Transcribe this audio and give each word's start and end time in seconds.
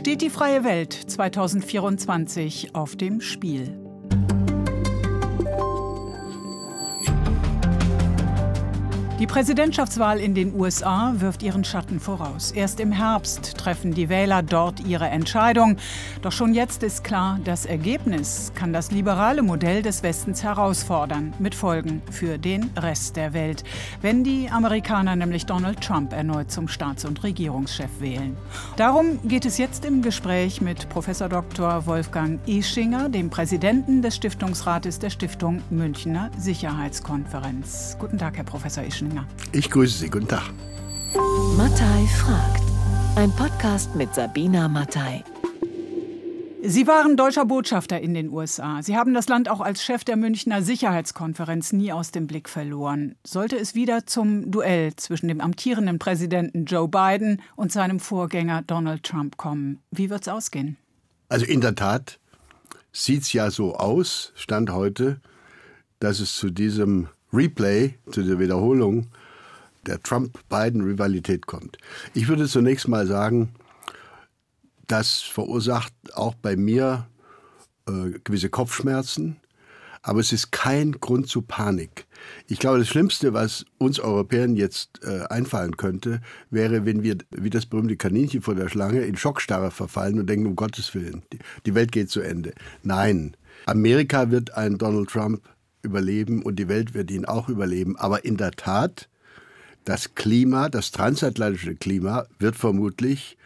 Steht 0.00 0.22
die 0.22 0.30
freie 0.30 0.64
Welt 0.64 0.94
2024 0.94 2.74
auf 2.74 2.96
dem 2.96 3.20
Spiel? 3.20 3.79
Die 9.20 9.26
Präsidentschaftswahl 9.26 10.18
in 10.18 10.34
den 10.34 10.58
USA 10.58 11.12
wirft 11.18 11.42
ihren 11.42 11.62
Schatten 11.62 12.00
voraus. 12.00 12.52
Erst 12.52 12.80
im 12.80 12.90
Herbst 12.90 13.58
treffen 13.58 13.92
die 13.92 14.08
Wähler 14.08 14.42
dort 14.42 14.80
ihre 14.80 15.08
Entscheidung. 15.08 15.76
Doch 16.22 16.32
schon 16.32 16.54
jetzt 16.54 16.82
ist 16.82 17.04
klar, 17.04 17.38
das 17.44 17.66
Ergebnis 17.66 18.50
kann 18.54 18.72
das 18.72 18.90
liberale 18.92 19.42
Modell 19.42 19.82
des 19.82 20.02
Westens 20.02 20.42
herausfordern, 20.42 21.34
mit 21.38 21.54
Folgen 21.54 22.00
für 22.10 22.38
den 22.38 22.70
Rest 22.78 23.16
der 23.16 23.34
Welt, 23.34 23.62
wenn 24.00 24.24
die 24.24 24.48
Amerikaner 24.48 25.14
nämlich 25.16 25.44
Donald 25.44 25.82
Trump 25.82 26.14
erneut 26.14 26.50
zum 26.50 26.66
Staats- 26.66 27.04
und 27.04 27.22
Regierungschef 27.22 27.90
wählen. 28.00 28.38
Darum 28.78 29.18
geht 29.28 29.44
es 29.44 29.58
jetzt 29.58 29.84
im 29.84 30.00
Gespräch 30.00 30.62
mit 30.62 30.88
Prof. 30.88 31.10
Dr. 31.28 31.84
Wolfgang 31.84 32.40
Ischinger, 32.48 33.10
dem 33.10 33.28
Präsidenten 33.28 34.00
des 34.00 34.16
Stiftungsrates 34.16 34.98
der 34.98 35.10
Stiftung 35.10 35.60
Münchner 35.68 36.30
Sicherheitskonferenz. 36.38 37.98
Guten 38.00 38.16
Tag, 38.16 38.38
Herr 38.38 38.44
Professor 38.44 38.82
Ischinger. 38.82 39.09
Springer. 39.10 39.26
Ich 39.52 39.70
grüße 39.70 39.98
Sie. 39.98 40.10
Guten 40.10 40.28
Tag. 40.28 40.50
Mattei 41.56 42.06
fragt. 42.06 42.62
Ein 43.16 43.30
Podcast 43.32 43.94
mit 43.96 44.14
Sabina 44.14 44.68
Mattei. 44.68 45.24
Sie 46.62 46.86
waren 46.86 47.16
deutscher 47.16 47.46
Botschafter 47.46 48.00
in 48.00 48.14
den 48.14 48.30
USA. 48.30 48.82
Sie 48.82 48.96
haben 48.96 49.14
das 49.14 49.28
Land 49.28 49.48
auch 49.48 49.60
als 49.60 49.82
Chef 49.82 50.04
der 50.04 50.16
Münchner 50.16 50.62
Sicherheitskonferenz 50.62 51.72
nie 51.72 51.90
aus 51.90 52.12
dem 52.12 52.26
Blick 52.26 52.48
verloren. 52.48 53.16
Sollte 53.26 53.56
es 53.56 53.74
wieder 53.74 54.06
zum 54.06 54.50
Duell 54.50 54.94
zwischen 54.96 55.28
dem 55.28 55.40
amtierenden 55.40 55.98
Präsidenten 55.98 56.66
Joe 56.66 56.86
Biden 56.86 57.40
und 57.56 57.72
seinem 57.72 57.98
Vorgänger 57.98 58.62
Donald 58.62 59.02
Trump 59.04 59.38
kommen, 59.38 59.80
wie 59.90 60.10
wird 60.10 60.22
es 60.22 60.28
ausgehen? 60.28 60.76
Also 61.30 61.46
in 61.46 61.62
der 61.62 61.74
Tat 61.74 62.20
sieht 62.92 63.22
es 63.22 63.32
ja 63.32 63.50
so 63.50 63.74
aus, 63.74 64.32
Stand 64.36 64.70
heute, 64.70 65.20
dass 65.98 66.20
es 66.20 66.34
zu 66.34 66.50
diesem 66.50 67.08
Replay, 67.32 67.94
zu 68.10 68.22
der 68.22 68.38
Wiederholung 68.38 69.08
der 69.86 70.02
Trump-Biden-Rivalität 70.02 71.46
kommt. 71.46 71.78
Ich 72.14 72.28
würde 72.28 72.46
zunächst 72.46 72.88
mal 72.88 73.06
sagen, 73.06 73.54
das 74.86 75.20
verursacht 75.20 75.94
auch 76.14 76.34
bei 76.34 76.56
mir 76.56 77.06
äh, 77.88 78.18
gewisse 78.24 78.50
Kopfschmerzen, 78.50 79.36
aber 80.02 80.20
es 80.20 80.32
ist 80.32 80.50
kein 80.50 80.92
Grund 80.92 81.28
zu 81.28 81.42
Panik. 81.42 82.06
Ich 82.46 82.58
glaube, 82.58 82.78
das 82.78 82.88
Schlimmste, 82.88 83.34
was 83.34 83.64
uns 83.78 84.00
Europäern 84.00 84.56
jetzt 84.56 85.04
äh, 85.04 85.24
einfallen 85.28 85.76
könnte, 85.76 86.20
wäre, 86.50 86.86
wenn 86.86 87.02
wir 87.02 87.18
wie 87.30 87.50
das 87.50 87.66
berühmte 87.66 87.96
Kaninchen 87.96 88.42
vor 88.42 88.54
der 88.54 88.68
Schlange 88.68 89.02
in 89.02 89.16
Schockstarre 89.16 89.70
verfallen 89.70 90.18
und 90.18 90.28
denken, 90.28 90.46
um 90.46 90.56
Gottes 90.56 90.94
Willen, 90.94 91.22
die, 91.66 91.74
Welt 91.74 91.92
geht 91.92 92.10
zu 92.10 92.20
Ende. 92.20 92.52
Nein, 92.82 93.36
Amerika 93.66 94.30
wird 94.30 94.54
einen 94.54 94.78
Donald 94.78 95.10
Trump 95.10 95.42
überleben 95.82 96.42
und 96.42 96.56
die 96.56 96.68
Welt 96.68 96.94
wird 96.94 97.10
ihn 97.10 97.24
auch 97.24 97.48
überleben. 97.48 97.96
Aber 97.96 98.24
in 98.24 98.36
der 98.36 98.52
Tat, 98.52 99.08
das 99.84 100.14
Klima, 100.14 100.68
das 100.68 100.90
transatlantische 100.90 101.74
Klima 101.74 102.26
wird 102.38 102.56
vermutlich, 102.56 103.36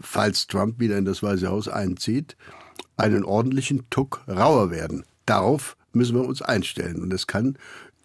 falls 0.00 0.46
Trump 0.46 0.80
wieder 0.80 0.98
in 0.98 1.04
das 1.04 1.22
Weiße 1.22 1.48
Haus 1.48 1.68
einzieht, 1.68 2.36
einen 2.96 3.24
ordentlichen 3.24 3.88
Tuck 3.90 4.22
rauer 4.28 4.70
werden. 4.70 5.04
Darauf 5.26 5.76
müssen 5.92 6.16
wir 6.16 6.26
uns 6.26 6.42
einstellen. 6.42 7.02
Und 7.02 7.12
es 7.12 7.26
kann 7.26 7.56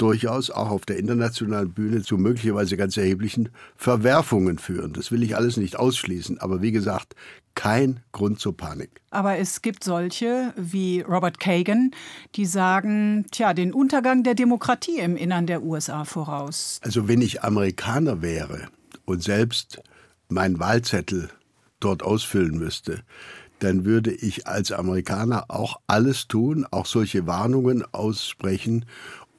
durchaus 0.04 0.50
auch 0.50 0.70
auf 0.70 0.86
der 0.86 0.98
internationalen 0.98 1.72
Bühne 1.72 2.02
zu 2.02 2.18
möglicherweise 2.18 2.76
ganz 2.76 2.98
erheblichen 2.98 3.48
Verwerfungen 3.78 4.60
führen. 4.60 4.92
Das 4.92 5.14
will 5.14 5.24
ich 5.24 5.38
alles 5.38 5.56
nicht 5.56 5.78
ausschließen. 5.78 6.40
Aber 6.40 6.62
wie 6.62 6.74
gesagt, 6.74 7.16
kein 7.56 8.02
Grund 8.12 8.38
zur 8.42 8.58
Panik. 8.58 9.00
Aber 9.12 9.38
es 9.38 9.62
gibt 9.62 9.86
solche 9.86 10.54
wie 10.58 11.00
Robert 11.00 11.40
Kagan, 11.40 11.92
die 12.36 12.46
sagen, 12.46 13.28
tja, 13.32 13.54
den 13.54 13.72
Untergang 13.72 14.24
der 14.24 14.36
Demokratie 14.36 15.00
im 15.00 15.16
Innern 15.16 15.48
der 15.48 15.64
USA 15.64 16.04
voraus. 16.04 16.82
Also 16.84 17.08
wenn 17.08 17.22
ich 17.22 17.42
Amerikaner 17.42 18.22
wäre 18.22 18.68
und 19.06 19.24
selbst 19.24 19.82
meinen 20.28 20.60
Wahlzettel 20.60 21.30
dort 21.80 22.04
ausfüllen 22.04 22.58
müsste, 22.58 23.04
dann 23.60 23.86
würde 23.86 24.12
ich 24.12 24.48
als 24.48 24.74
Amerikaner 24.74 25.46
auch 25.48 25.80
alles 25.88 26.28
tun, 26.28 26.66
auch 26.72 26.86
solche 26.86 27.26
Warnungen 27.26 27.86
aussprechen, 27.94 28.86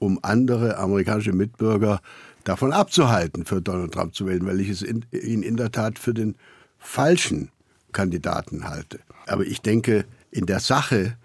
um 0.04 0.18
andere 0.22 0.76
amerikanische 0.78 1.32
Mitbürger 1.32 2.00
davon 2.44 2.72
abzuhalten, 2.72 3.44
für 3.44 3.62
Donald 3.62 3.92
Trump 3.92 4.14
zu 4.14 4.26
wählen, 4.26 4.46
weil 4.46 4.60
ich 4.60 4.68
es 4.68 4.82
in, 4.82 5.04
ihn 5.10 5.42
in 5.42 5.56
der 5.56 5.72
Tat 5.72 5.98
für 5.98 6.14
den 6.14 6.36
falschen 6.78 7.50
Kandidaten 7.92 8.68
halte. 8.68 9.00
Aber 9.26 9.44
ich 9.44 9.60
denke, 9.60 10.04
in 10.30 10.46
der 10.46 10.60
Sache 10.60 11.16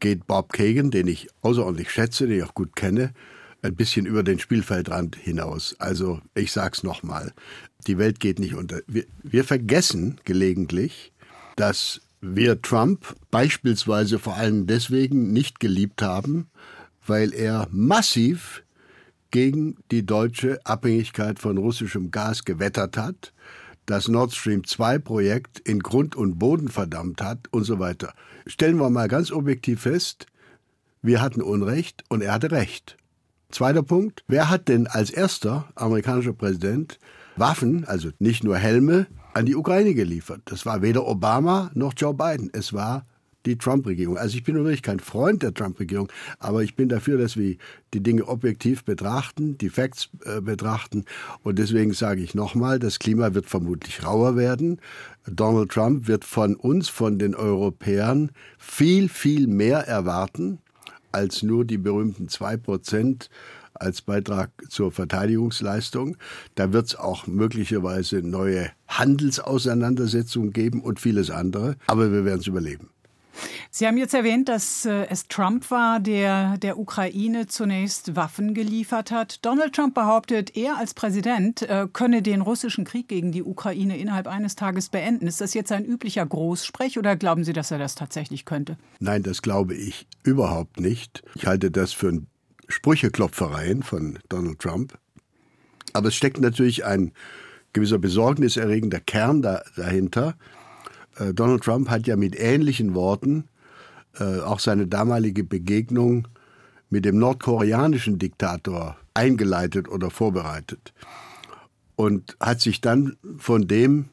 geht 0.00 0.26
Bob 0.26 0.52
Kagan, 0.52 0.90
den 0.90 1.06
ich 1.06 1.28
außerordentlich 1.42 1.90
schätze, 1.90 2.26
den 2.26 2.38
ich 2.38 2.44
auch 2.44 2.54
gut 2.54 2.74
kenne, 2.74 3.12
ein 3.62 3.76
bisschen 3.76 4.06
über 4.06 4.24
den 4.24 4.40
Spielfeldrand 4.40 5.14
hinaus. 5.14 5.76
Also 5.78 6.20
ich 6.34 6.50
sage 6.50 6.72
es 6.74 6.82
nochmal, 6.82 7.32
die 7.86 7.98
Welt 7.98 8.18
geht 8.18 8.40
nicht 8.40 8.54
unter. 8.54 8.80
Wir, 8.88 9.04
wir 9.22 9.44
vergessen 9.44 10.20
gelegentlich, 10.24 11.12
dass 11.54 12.00
wir 12.20 12.60
Trump 12.62 13.14
beispielsweise 13.30 14.18
vor 14.18 14.34
allem 14.34 14.66
deswegen 14.66 15.32
nicht 15.32 15.60
geliebt 15.60 16.02
haben, 16.02 16.48
weil 17.06 17.32
er 17.32 17.68
massiv 17.70 18.62
gegen 19.30 19.76
die 19.90 20.04
deutsche 20.04 20.64
Abhängigkeit 20.64 21.38
von 21.38 21.58
russischem 21.58 22.10
Gas 22.10 22.44
gewettert 22.44 22.96
hat, 22.96 23.32
das 23.86 24.08
Nord 24.08 24.32
Stream 24.32 24.64
2 24.64 24.98
Projekt 24.98 25.58
in 25.60 25.80
Grund 25.80 26.14
und 26.14 26.38
Boden 26.38 26.68
verdammt 26.68 27.20
hat 27.22 27.48
und 27.50 27.64
so 27.64 27.78
weiter. 27.78 28.12
Stellen 28.46 28.78
wir 28.78 28.90
mal 28.90 29.08
ganz 29.08 29.32
objektiv 29.32 29.82
fest, 29.82 30.26
wir 31.00 31.20
hatten 31.20 31.42
Unrecht 31.42 32.04
und 32.08 32.22
er 32.22 32.32
hatte 32.32 32.52
Recht. 32.52 32.96
Zweiter 33.50 33.82
Punkt, 33.82 34.22
wer 34.28 34.48
hat 34.48 34.68
denn 34.68 34.86
als 34.86 35.10
erster 35.10 35.68
amerikanischer 35.74 36.32
Präsident 36.32 36.98
Waffen, 37.36 37.84
also 37.86 38.10
nicht 38.18 38.44
nur 38.44 38.56
Helme, 38.56 39.06
an 39.34 39.46
die 39.46 39.56
Ukraine 39.56 39.94
geliefert? 39.94 40.42
Das 40.44 40.64
war 40.64 40.80
weder 40.80 41.06
Obama 41.06 41.70
noch 41.74 41.94
Joe 41.96 42.14
Biden, 42.14 42.50
es 42.52 42.72
war 42.72 43.06
die 43.46 43.56
Trump-Regierung. 43.56 44.16
Also 44.16 44.36
ich 44.36 44.44
bin 44.44 44.56
natürlich 44.56 44.82
kein 44.82 45.00
Freund 45.00 45.42
der 45.42 45.54
Trump-Regierung, 45.54 46.10
aber 46.38 46.62
ich 46.62 46.76
bin 46.76 46.88
dafür, 46.88 47.18
dass 47.18 47.36
wir 47.36 47.56
die 47.94 48.02
Dinge 48.02 48.26
objektiv 48.26 48.84
betrachten, 48.84 49.58
die 49.58 49.70
Facts 49.70 50.08
äh, 50.24 50.40
betrachten. 50.40 51.04
Und 51.42 51.58
deswegen 51.58 51.92
sage 51.92 52.22
ich 52.22 52.34
nochmal, 52.34 52.78
das 52.78 52.98
Klima 52.98 53.34
wird 53.34 53.46
vermutlich 53.46 54.04
rauer 54.04 54.36
werden. 54.36 54.80
Donald 55.26 55.70
Trump 55.70 56.08
wird 56.08 56.24
von 56.24 56.56
uns, 56.56 56.88
von 56.88 57.18
den 57.18 57.34
Europäern, 57.34 58.30
viel, 58.58 59.08
viel 59.08 59.46
mehr 59.46 59.86
erwarten 59.86 60.58
als 61.12 61.42
nur 61.42 61.64
die 61.64 61.78
berühmten 61.78 62.28
zwei 62.28 62.56
Prozent 62.56 63.28
als 63.74 64.02
Beitrag 64.02 64.50
zur 64.68 64.92
Verteidigungsleistung. 64.92 66.16
Da 66.54 66.72
wird 66.72 66.86
es 66.86 66.96
auch 66.96 67.26
möglicherweise 67.26 68.22
neue 68.22 68.70
Handelsauseinandersetzungen 68.88 70.52
geben 70.52 70.80
und 70.80 71.00
vieles 71.00 71.30
andere. 71.30 71.76
Aber 71.86 72.12
wir 72.12 72.24
werden 72.24 72.40
es 72.40 72.46
überleben. 72.46 72.90
Sie 73.70 73.86
haben 73.86 73.96
jetzt 73.96 74.14
erwähnt, 74.14 74.48
dass 74.48 74.84
äh, 74.84 75.06
es 75.08 75.28
Trump 75.28 75.70
war, 75.70 76.00
der 76.00 76.58
der 76.58 76.78
Ukraine 76.78 77.46
zunächst 77.46 78.16
Waffen 78.16 78.54
geliefert 78.54 79.10
hat. 79.10 79.44
Donald 79.44 79.74
Trump 79.74 79.94
behauptet, 79.94 80.56
er 80.56 80.78
als 80.78 80.94
Präsident 80.94 81.62
äh, 81.62 81.86
könne 81.92 82.22
den 82.22 82.40
russischen 82.40 82.84
Krieg 82.84 83.08
gegen 83.08 83.32
die 83.32 83.42
Ukraine 83.42 83.98
innerhalb 83.98 84.26
eines 84.26 84.56
Tages 84.56 84.88
beenden. 84.88 85.26
Ist 85.26 85.40
das 85.40 85.54
jetzt 85.54 85.72
ein 85.72 85.84
üblicher 85.84 86.24
Großsprech 86.24 86.98
oder 86.98 87.16
glauben 87.16 87.44
Sie, 87.44 87.52
dass 87.52 87.70
er 87.70 87.78
das 87.78 87.94
tatsächlich 87.94 88.44
könnte? 88.44 88.76
Nein, 89.00 89.22
das 89.22 89.42
glaube 89.42 89.74
ich 89.74 90.06
überhaupt 90.22 90.80
nicht. 90.80 91.22
Ich 91.34 91.46
halte 91.46 91.70
das 91.70 91.92
für 91.92 92.22
Sprücheklopfereien 92.68 93.82
von 93.82 94.18
Donald 94.28 94.58
Trump. 94.58 94.98
Aber 95.92 96.08
es 96.08 96.14
steckt 96.14 96.40
natürlich 96.40 96.84
ein 96.84 97.12
gewisser 97.72 97.98
besorgniserregender 97.98 99.00
Kern 99.00 99.42
da, 99.42 99.62
dahinter. 99.76 100.36
Äh, 101.22 101.34
Donald 101.34 101.62
Trump 101.62 101.88
hat 101.88 102.06
ja 102.06 102.16
mit 102.16 102.38
ähnlichen 102.38 102.94
Worten 102.94 103.48
äh, 104.18 104.40
auch 104.40 104.60
seine 104.60 104.86
damalige 104.86 105.44
Begegnung 105.44 106.28
mit 106.90 107.04
dem 107.04 107.18
nordkoreanischen 107.18 108.18
Diktator 108.18 108.96
eingeleitet 109.14 109.88
oder 109.88 110.10
vorbereitet 110.10 110.92
und 111.96 112.36
hat 112.40 112.60
sich 112.60 112.80
dann 112.80 113.16
von 113.38 113.66
dem, 113.66 114.08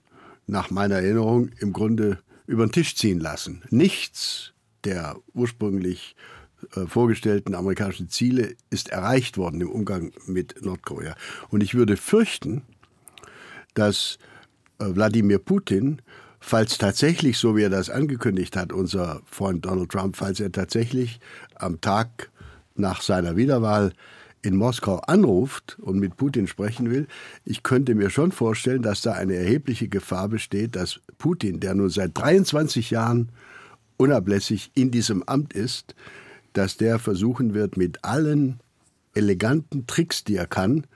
nach 0.47 0.69
meiner 0.71 0.95
Erinnerung, 0.95 1.49
im 1.59 1.73
Grunde 1.73 2.19
über 2.47 2.65
den 2.65 2.71
Tisch 2.71 2.95
ziehen 2.95 3.19
lassen. 3.19 3.63
Nichts 3.69 4.53
der 4.85 5.17
ursprünglich 5.33 6.15
äh, 6.75 6.85
vorgestellten 6.85 7.53
amerikanischen 7.53 8.09
Ziele 8.09 8.55
ist 8.69 8.89
erreicht 8.89 9.37
worden 9.37 9.59
im 9.59 9.69
Umgang 9.69 10.13
mit 10.25 10.63
Nordkorea. 10.63 11.15
Und 11.49 11.61
ich 11.61 11.75
würde 11.75 11.97
fürchten, 11.97 12.63
dass 13.73 14.17
Wladimir 14.77 15.39
Putin 15.39 16.01
falls 16.39 16.77
tatsächlich, 16.77 17.37
so 17.37 17.55
wie 17.55 17.63
er 17.63 17.69
das 17.69 17.89
angekündigt 17.89 18.55
hat, 18.55 18.73
unser 18.73 19.21
Freund 19.25 19.65
Donald 19.65 19.89
Trump, 19.89 20.15
falls 20.15 20.39
er 20.39 20.51
tatsächlich 20.51 21.19
am 21.55 21.81
Tag 21.81 22.29
nach 22.75 23.01
seiner 23.01 23.35
Wiederwahl 23.35 23.93
in 24.41 24.55
Moskau 24.55 24.97
anruft 24.99 25.77
und 25.81 25.99
mit 25.99 26.15
Putin 26.15 26.47
sprechen 26.47 26.89
will, 26.89 27.07
ich 27.43 27.63
könnte 27.63 27.93
mir 27.93 28.09
schon 28.09 28.31
vorstellen, 28.31 28.81
dass 28.81 29.01
da 29.01 29.13
eine 29.13 29.35
erhebliche 29.35 29.89
Gefahr 29.89 30.29
besteht, 30.29 30.75
dass 30.75 31.01
Putin, 31.17 31.59
der 31.59 31.75
nun 31.75 31.89
seit 31.89 32.17
23 32.17 32.89
Jahren 32.89 33.29
unablässig 33.97 34.71
in 34.75 34.91
diesem 34.91 35.23
Amt 35.23 35.53
ist, 35.53 35.93
dass 36.53 36.77
der 36.77 36.99
versuchen 36.99 37.53
wird, 37.53 37.75
mit 37.75 38.05
allen 38.05 38.59
eleganten 39.13 39.87
Tricks, 39.87 40.23
die 40.23 40.37
er 40.37 40.47
kann, 40.47 40.87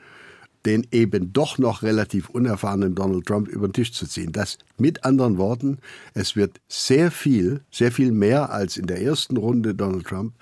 den 0.65 0.87
eben 0.91 1.33
doch 1.33 1.57
noch 1.57 1.83
relativ 1.83 2.29
unerfahrenen 2.29 2.95
Donald 2.95 3.25
Trump 3.25 3.47
über 3.47 3.67
den 3.67 3.73
Tisch 3.73 3.91
zu 3.91 4.07
ziehen. 4.07 4.31
Das 4.31 4.57
mit 4.77 5.03
anderen 5.03 5.37
Worten, 5.37 5.79
es 6.13 6.35
wird 6.35 6.61
sehr 6.67 7.11
viel, 7.11 7.61
sehr 7.69 7.91
viel 7.91 8.11
mehr 8.11 8.51
als 8.51 8.77
in 8.77 8.87
der 8.87 9.01
ersten 9.01 9.37
Runde 9.37 9.75
Donald 9.75 10.07
Trump 10.07 10.33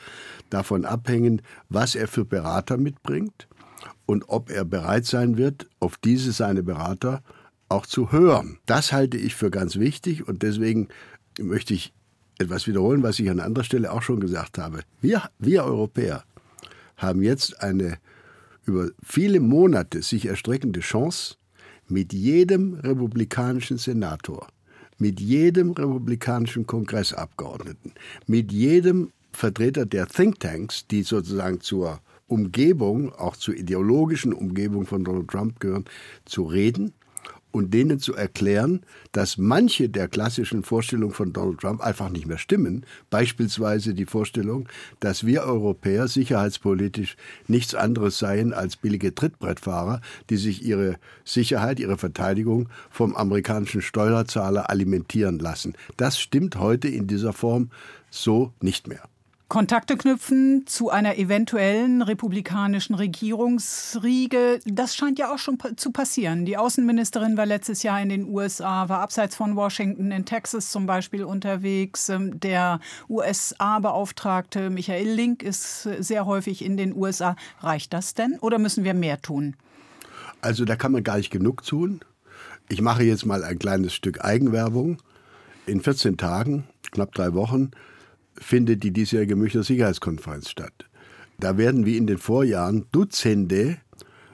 davon 0.49 0.85
abhängen, 0.85 1.41
was 1.69 1.95
er 1.95 2.07
für 2.07 2.25
Berater 2.25 2.77
mitbringt 2.77 3.47
und 4.05 4.25
ob 4.27 4.51
er 4.51 4.65
bereit 4.65 5.05
sein 5.05 5.37
wird, 5.37 5.67
auf 5.79 5.97
diese 5.97 6.31
seine 6.31 6.63
Berater 6.63 7.23
auch 7.69 7.85
zu 7.85 8.11
hören. 8.11 8.59
Das 8.65 8.91
halte 8.91 9.17
ich 9.17 9.35
für 9.35 9.49
ganz 9.49 9.77
wichtig 9.77 10.27
und 10.27 10.43
deswegen 10.43 10.89
möchte 11.39 11.73
ich 11.73 11.93
etwas 12.37 12.67
wiederholen, 12.67 13.03
was 13.03 13.19
ich 13.19 13.29
an 13.29 13.39
anderer 13.39 13.63
Stelle 13.63 13.91
auch 13.91 14.01
schon 14.01 14.19
gesagt 14.19 14.57
habe. 14.57 14.81
Wir, 14.99 15.29
wir 15.39 15.63
Europäer 15.63 16.23
haben 16.97 17.21
jetzt 17.21 17.61
eine 17.61 17.97
über 18.71 18.89
viele 19.03 19.39
Monate 19.39 20.01
sich 20.01 20.25
erstreckende 20.25 20.79
Chance, 20.79 21.35
mit 21.87 22.13
jedem 22.13 22.75
republikanischen 22.75 23.77
Senator, 23.77 24.47
mit 24.97 25.19
jedem 25.19 25.71
republikanischen 25.71 26.65
Kongressabgeordneten, 26.65 27.91
mit 28.27 28.51
jedem 28.51 29.11
Vertreter 29.33 29.85
der 29.85 30.07
Thinktanks, 30.07 30.87
die 30.87 31.03
sozusagen 31.03 31.59
zur 31.59 31.99
Umgebung, 32.27 33.13
auch 33.13 33.35
zur 33.35 33.55
ideologischen 33.55 34.31
Umgebung 34.31 34.85
von 34.85 35.03
Donald 35.03 35.27
Trump 35.27 35.59
gehören, 35.59 35.85
zu 36.25 36.43
reden 36.43 36.93
und 37.51 37.73
denen 37.73 37.99
zu 37.99 38.13
erklären, 38.13 38.81
dass 39.11 39.37
manche 39.37 39.89
der 39.89 40.07
klassischen 40.07 40.63
Vorstellungen 40.63 41.13
von 41.13 41.33
Donald 41.33 41.59
Trump 41.59 41.81
einfach 41.81 42.09
nicht 42.09 42.27
mehr 42.27 42.37
stimmen. 42.37 42.85
Beispielsweise 43.09 43.93
die 43.93 44.05
Vorstellung, 44.05 44.67
dass 44.99 45.25
wir 45.25 45.43
Europäer 45.43 46.07
sicherheitspolitisch 46.07 47.17
nichts 47.47 47.75
anderes 47.75 48.19
seien 48.19 48.53
als 48.53 48.77
billige 48.77 49.13
Trittbrettfahrer, 49.13 50.01
die 50.29 50.37
sich 50.37 50.63
ihre 50.63 50.97
Sicherheit, 51.25 51.79
ihre 51.79 51.97
Verteidigung 51.97 52.69
vom 52.89 53.15
amerikanischen 53.15 53.81
Steuerzahler 53.81 54.69
alimentieren 54.69 55.39
lassen. 55.39 55.73
Das 55.97 56.19
stimmt 56.19 56.57
heute 56.57 56.87
in 56.87 57.07
dieser 57.07 57.33
Form 57.33 57.69
so 58.09 58.53
nicht 58.61 58.87
mehr. 58.87 59.10
Kontakte 59.51 59.97
knüpfen 59.97 60.65
zu 60.65 60.91
einer 60.91 61.17
eventuellen 61.17 62.01
republikanischen 62.01 62.95
Regierungsriege, 62.95 64.61
das 64.63 64.95
scheint 64.95 65.19
ja 65.19 65.33
auch 65.33 65.39
schon 65.39 65.57
zu 65.75 65.91
passieren. 65.91 66.45
Die 66.45 66.55
Außenministerin 66.55 67.35
war 67.35 67.45
letztes 67.45 67.83
Jahr 67.83 68.01
in 68.01 68.07
den 68.07 68.29
USA, 68.29 68.87
war 68.87 69.01
abseits 69.01 69.35
von 69.35 69.57
Washington 69.57 70.13
in 70.13 70.23
Texas 70.23 70.71
zum 70.71 70.85
Beispiel 70.85 71.25
unterwegs. 71.25 72.07
Ähm, 72.07 72.39
der 72.39 72.79
USA-Beauftragte 73.09 74.69
Michael 74.69 75.09
Link 75.09 75.43
ist 75.43 75.83
sehr 75.83 76.25
häufig 76.25 76.63
in 76.63 76.77
den 76.77 76.95
USA. 76.95 77.35
Reicht 77.59 77.91
das 77.91 78.13
denn 78.13 78.39
oder 78.39 78.57
müssen 78.57 78.85
wir 78.85 78.93
mehr 78.93 79.21
tun? 79.21 79.57
Also 80.39 80.63
da 80.63 80.77
kann 80.77 80.93
man 80.93 81.03
gar 81.03 81.17
nicht 81.17 81.29
genug 81.29 81.65
tun. 81.65 81.99
Ich 82.69 82.79
mache 82.79 83.03
jetzt 83.03 83.25
mal 83.25 83.43
ein 83.43 83.59
kleines 83.59 83.93
Stück 83.93 84.23
Eigenwerbung. 84.23 85.01
In 85.65 85.81
14 85.81 86.15
Tagen, 86.15 86.63
knapp 86.93 87.13
drei 87.13 87.33
Wochen, 87.33 87.71
findet 88.41 88.83
die 88.83 88.91
diesjährige 88.91 89.35
Münchner 89.35 89.63
Sicherheitskonferenz 89.63 90.49
statt. 90.49 90.85
Da 91.39 91.57
werden 91.57 91.85
wie 91.85 91.97
in 91.97 92.07
den 92.07 92.17
Vorjahren 92.17 92.85
Dutzende 92.91 93.77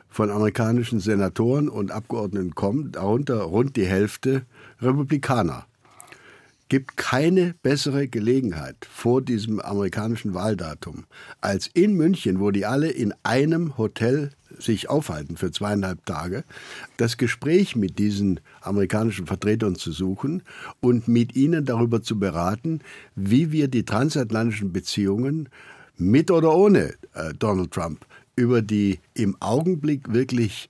von 0.09 0.31
amerikanischen 0.31 0.99
Senatoren 0.99 1.69
und 1.69 1.91
Abgeordneten 1.91 2.55
kommen, 2.55 2.91
darunter 2.91 3.41
rund 3.41 3.75
die 3.75 3.85
Hälfte 3.85 4.45
Republikaner. 4.81 5.67
Gibt 6.69 6.97
keine 6.97 7.55
bessere 7.63 8.09
Gelegenheit 8.09 8.75
vor 8.89 9.21
diesem 9.21 9.61
amerikanischen 9.61 10.33
Wahldatum 10.33 11.05
als 11.39 11.67
in 11.67 11.93
München, 11.93 12.41
wo 12.41 12.51
die 12.51 12.65
alle 12.65 12.89
in 12.89 13.13
einem 13.23 13.77
Hotel 13.77 14.31
sich 14.59 14.89
aufhalten 14.89 15.37
für 15.37 15.51
zweieinhalb 15.51 16.05
Tage, 16.05 16.43
das 16.97 17.17
Gespräch 17.17 17.75
mit 17.75 17.99
diesen 17.99 18.41
amerikanischen 18.61 19.27
Vertretern 19.27 19.75
zu 19.75 19.91
suchen 19.91 20.43
und 20.81 21.07
mit 21.07 21.35
ihnen 21.35 21.63
darüber 21.63 22.01
zu 22.01 22.19
beraten, 22.19 22.81
wie 23.15 23.51
wir 23.51 23.67
die 23.69 23.85
transatlantischen 23.85 24.73
Beziehungen 24.73 25.49
mit 25.97 26.31
oder 26.31 26.53
ohne 26.55 26.93
äh, 27.13 27.33
Donald 27.37 27.71
Trump 27.71 28.05
über 28.35 28.61
die 28.61 28.99
im 29.13 29.35
Augenblick 29.41 30.13
wirklich 30.13 30.69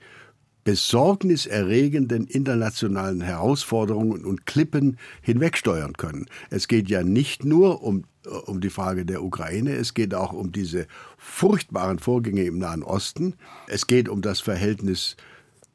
besorgniserregenden 0.68 2.28
internationalen 2.28 3.22
Herausforderungen 3.22 4.26
und 4.26 4.46
Klippen 4.46 4.98
hinwegsteuern 5.22 5.94
können. 5.94 6.26
Es 6.50 6.68
geht 6.68 6.90
ja 6.90 7.04
nicht 7.04 7.46
nur 7.46 7.82
um, 7.84 8.04
äh, 8.26 8.30
um 8.32 8.60
die 8.60 8.70
Frage 8.70 9.06
der 9.06 9.24
Ukraine, 9.24 9.78
es 9.78 9.94
geht 9.94 10.14
auch 10.14 10.34
um 10.34 10.52
diese 10.52 10.88
furchtbaren 11.18 12.00
Vorgänge 12.00 12.44
im 12.44 12.58
Nahen 12.58 12.84
Osten, 12.84 13.36
es 13.70 13.88
geht 13.88 14.10
um 14.10 14.22
das 14.22 14.42
Verhältnis 14.42 15.16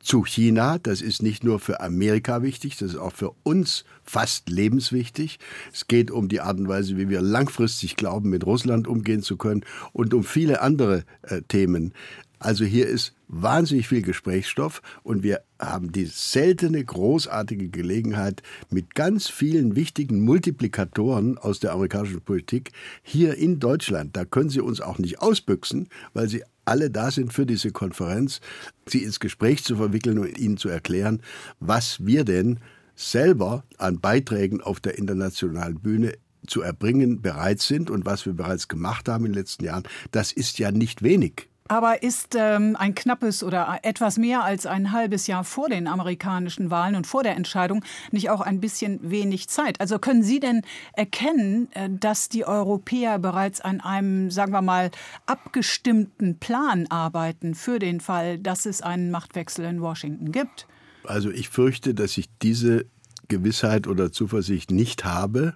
zu 0.03 0.25
China. 0.25 0.77
Das 0.79 1.01
ist 1.01 1.23
nicht 1.23 1.43
nur 1.43 1.59
für 1.59 1.81
Amerika 1.81 2.43
wichtig, 2.43 2.77
das 2.77 2.91
ist 2.91 2.99
auch 2.99 3.15
für 3.15 3.35
uns 3.45 3.87
fast 4.05 4.51
lebenswichtig. 4.51 5.39
Es 5.73 5.89
geht 5.89 6.11
um 6.11 6.29
die 6.29 6.43
Art 6.43 6.59
und 6.59 6.69
Weise, 6.69 6.99
wie 6.99 7.09
wir 7.09 7.23
langfristig 7.23 7.97
glauben, 7.97 8.29
mit 8.29 8.45
Russland 8.45 8.87
umgehen 8.87 9.23
zu 9.23 9.39
können 9.39 9.65
und 9.95 10.13
um 10.13 10.23
viele 10.23 10.61
andere 10.61 11.05
äh, 11.23 11.41
Themen. 11.49 11.95
Also 12.43 12.65
hier 12.65 12.89
ist 12.89 13.15
wahnsinnig 13.29 13.87
viel 13.87 14.03
Gesprächsstoff 14.03 14.83
und 15.05 15.23
wir 15.23 15.43
haben 15.61 15.93
die 15.93 16.07
seltene, 16.07 16.85
großartige 16.85 17.69
Gelegenheit, 17.69 18.43
mit 18.69 18.97
ganz 18.97 19.29
vielen 19.29 19.77
wichtigen 19.77 20.25
Multiplikatoren 20.25 21.39
aus 21.39 21.61
der 21.61 21.73
amerikanischen 21.73 22.21
Politik 22.21 22.73
hier 23.01 23.37
in 23.37 23.61
Deutschland, 23.61 24.17
da 24.17 24.25
können 24.25 24.51
sie 24.51 24.61
uns 24.61 24.81
auch 24.81 24.99
nicht 24.99 25.21
ausbüchsen, 25.21 25.89
weil 26.15 26.29
sie 26.29 26.43
alle 26.65 26.91
da 26.91 27.13
sind 27.13 27.33
für 27.33 27.47
diese 27.47 27.71
Konferenz, 27.71 28.41
sie 28.87 29.05
ins 29.05 29.21
Gespräch 29.21 29.63
zu 29.63 29.77
verwickeln 29.77 30.19
und 30.19 30.37
ihnen 30.37 30.57
zu 30.57 30.69
erklären, 30.69 31.23
was 31.61 32.05
wir 32.05 32.25
denn 32.25 32.59
selber 32.97 33.63
an 33.79 34.01
Beiträgen 34.01 34.61
auf 34.61 34.81
der 34.81 34.99
internationalen 34.99 35.79
Bühne 35.79 36.15
zu 36.49 36.61
erbringen 36.61 37.23
bereit 37.23 37.61
sind 37.61 37.89
und 37.89 38.05
was 38.05 38.27
wir 38.27 38.33
bereits 38.33 38.67
gemacht 38.67 39.09
haben 39.09 39.27
in 39.27 39.33
den 39.33 39.39
letzten 39.39 39.65
Jahren, 39.65 39.85
das 40.11 40.33
ist 40.33 40.59
ja 40.59 40.73
nicht 40.73 41.05
wenig. 41.05 41.52
Aber 41.73 42.03
ist 42.03 42.35
ähm, 42.35 42.77
ein 42.79 42.95
knappes 42.95 43.43
oder 43.43 43.79
etwas 43.83 44.19
mehr 44.19 44.45
als 44.45 44.67
ein 44.67 44.93
halbes 44.93 45.27
Jahr 45.27 45.43
vor 45.43 45.71
den 45.71 45.87
amerikanischen 45.87 46.71
Wahlen 46.71 46.97
und 46.97 47.07
vor 47.07 47.23
der 47.23 47.35
Entscheidung 47.35 47.83
nicht 48.11 48.29
auch 48.29 48.43
ein 48.43 48.61
bisschen 48.61 49.11
wenig 49.11 49.49
Zeit? 49.49 49.81
Also 49.81 49.99
können 49.99 50.23
Sie 50.23 50.39
denn 50.39 50.61
erkennen, 50.93 51.73
äh, 51.73 51.89
dass 51.89 52.29
die 52.29 52.45
Europäer 52.45 53.19
bereits 53.19 53.63
an 53.63 53.81
einem, 53.81 54.31
sagen 54.31 54.53
wir 54.53 54.61
mal, 54.61 54.91
abgestimmten 55.25 56.39
Plan 56.39 56.89
arbeiten 56.91 57.55
für 57.55 57.79
den 57.79 58.01
Fall, 58.01 58.39
dass 58.39 58.67
es 58.67 58.83
einen 58.83 59.11
Machtwechsel 59.11 59.65
in 59.65 59.81
Washington 59.81 60.31
gibt? 60.31 60.67
Also 61.05 61.31
ich 61.31 61.49
fürchte, 61.49 61.95
dass 61.95 62.19
ich 62.19 62.29
diese 62.43 62.85
Gewissheit 63.29 63.87
oder 63.87 64.13
Zuversicht 64.13 64.71
nicht 64.71 65.07
habe 65.07 65.55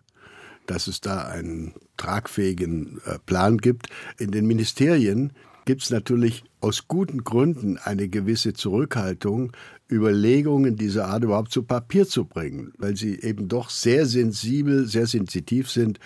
dass 0.67 0.89
es 0.89 1.01
da 1.01 1.23
einen 1.23 1.75
tragfähigen 1.97 3.01
äh, 3.05 3.21
Plan 3.25 3.59
gibt. 3.59 3.89
In 4.19 4.33
den 4.33 4.47
Ministerien 4.47 5.33
gibt 5.67 5.83
es 5.83 5.91
natürlich 5.91 6.45
aus 6.61 6.89
guten 6.89 7.25
Gründen 7.25 7.77
eine 7.77 8.09
gewisse 8.09 8.55
Zurückhaltung, 8.55 9.53
Überlegungen 9.91 10.77
dieser 10.77 11.09
Art 11.09 11.23
überhaupt 11.25 11.53
zu 11.53 11.63
Papier 11.63 12.07
zu 12.07 12.25
bringen, 12.25 12.73
weil 12.79 12.97
sie 12.97 13.21
eben 13.21 13.49
doch 13.49 13.69
sehr 13.69 14.07
sensibel, 14.07 14.87
sehr 14.87 15.07
sensitiv 15.07 15.71
sind. 15.71 16.01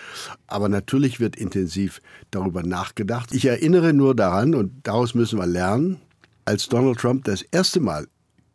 Aber 0.47 0.67
natürlich 0.67 1.19
wird 1.19 1.35
intensiv 1.35 2.01
darüber 2.31 2.63
nachgedacht. 2.63 3.33
Ich 3.33 3.45
erinnere 3.45 3.93
nur 3.93 4.15
daran, 4.15 4.53
und 4.53 4.71
daraus 4.83 5.15
müssen 5.15 5.39
wir 5.39 5.47
lernen, 5.47 6.01
als 6.45 6.67
Donald 6.67 6.99
Trump 6.99 7.23
das 7.23 7.43
erste 7.43 7.79
Mal 7.79 8.07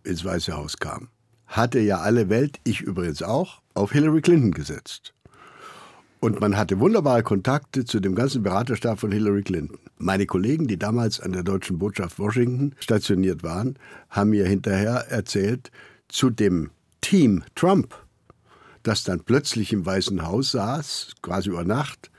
ins 0.05 0.25
Weiße 0.25 0.57
Haus 0.57 0.77
kam, 0.77 1.09
hatte 1.47 1.81
ja 1.81 2.01
alle 2.01 2.29
Welt, 2.29 2.59
ich 2.65 2.81
übrigens 2.81 3.23
auch, 3.23 3.63
auf 3.75 3.93
Hillary 3.93 4.23
Clinton 4.23 4.51
gesetzt. 4.51 5.15
Und 6.27 6.41
man 6.41 6.57
hatte 6.57 6.81
wunderbare 6.81 7.23
Kontakte 7.23 7.85
zu 7.85 8.01
dem 8.01 8.17
ganzen 8.17 8.43
Beraterstab 8.43 8.99
von 8.99 9.13
Hillary 9.13 9.45
Clinton. 9.45 9.79
Meine 9.97 10.27
Kollegen, 10.27 10.67
die 10.67 10.77
damals 10.77 11.21
an 11.21 11.31
der 11.31 11.45
deutschen 11.45 11.79
Botschaft 11.79 12.19
Washington 12.19 12.75
stationiert 12.81 13.45
waren, 13.45 13.79
haben 14.11 14.31
mir 14.31 14.45
hinterher 14.45 15.07
erzählt, 15.09 15.71
zu 16.09 16.31
dem 16.31 16.71
Team 17.01 17.45
Trump, 17.55 17.95
das 18.83 19.05
dann 19.05 19.21
plötzlich 19.21 19.73
im 19.73 19.87
Weißen 19.87 20.27
Haus 20.27 20.51
saß, 20.51 21.13
quasi 21.23 21.51
über 21.51 21.63
Nacht, 21.63 22.11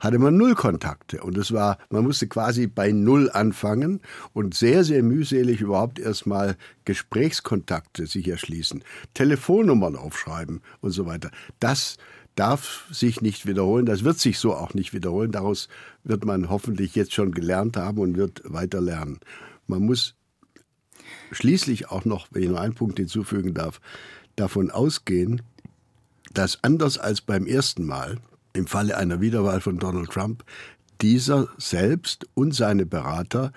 hatte 0.00 0.18
man 0.18 0.36
null 0.36 0.56
Kontakte. 0.56 1.22
Und 1.22 1.38
es 1.38 1.52
war, 1.52 1.78
man 1.90 2.02
musste 2.02 2.26
quasi 2.26 2.66
bei 2.66 2.90
Null 2.90 3.30
anfangen 3.30 4.00
und 4.32 4.54
sehr, 4.54 4.82
sehr 4.82 5.04
mühselig 5.04 5.60
überhaupt 5.60 6.00
erstmal 6.00 6.56
Gesprächskontakte 6.86 8.06
sich 8.06 8.26
erschließen, 8.26 8.82
Telefonnummern 9.14 9.94
aufschreiben 9.94 10.60
und 10.80 10.90
so 10.90 11.06
weiter. 11.06 11.30
Das 11.60 11.98
darf 12.34 12.86
sich 12.90 13.20
nicht 13.20 13.46
wiederholen. 13.46 13.86
Das 13.86 14.04
wird 14.04 14.18
sich 14.18 14.38
so 14.38 14.54
auch 14.54 14.74
nicht 14.74 14.92
wiederholen. 14.92 15.32
Daraus 15.32 15.68
wird 16.02 16.24
man 16.24 16.50
hoffentlich 16.50 16.94
jetzt 16.94 17.14
schon 17.14 17.32
gelernt 17.32 17.76
haben 17.76 17.98
und 17.98 18.16
wird 18.16 18.42
weiter 18.44 18.80
lernen. 18.80 19.20
Man 19.66 19.84
muss 19.84 20.14
schließlich 21.30 21.90
auch 21.90 22.04
noch, 22.04 22.28
wenn 22.30 22.42
ich 22.42 22.48
noch 22.48 22.60
einen 22.60 22.74
Punkt 22.74 22.98
hinzufügen 22.98 23.54
darf, 23.54 23.80
davon 24.36 24.70
ausgehen, 24.70 25.42
dass 26.32 26.62
anders 26.62 26.98
als 26.98 27.20
beim 27.20 27.46
ersten 27.46 27.86
Mal, 27.86 28.18
im 28.52 28.66
Falle 28.66 28.96
einer 28.96 29.20
Wiederwahl 29.20 29.60
von 29.60 29.78
Donald 29.78 30.10
Trump, 30.10 30.44
dieser 31.00 31.48
selbst 31.58 32.26
und 32.34 32.54
seine 32.54 32.86
Berater 32.86 33.52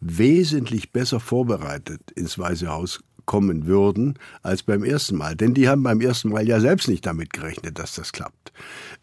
wesentlich 0.00 0.92
besser 0.92 1.20
vorbereitet 1.20 2.10
ins 2.12 2.38
Weiße 2.38 2.68
Haus 2.68 3.00
kommen 3.30 3.66
würden 3.68 4.18
als 4.42 4.64
beim 4.64 4.82
ersten 4.82 5.14
Mal. 5.14 5.36
Denn 5.36 5.54
die 5.54 5.68
haben 5.68 5.84
beim 5.84 6.00
ersten 6.00 6.30
Mal 6.30 6.48
ja 6.48 6.58
selbst 6.58 6.88
nicht 6.88 7.06
damit 7.06 7.32
gerechnet, 7.32 7.78
dass 7.78 7.94
das 7.94 8.10
klappt. 8.10 8.52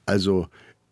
Also 0.06 0.50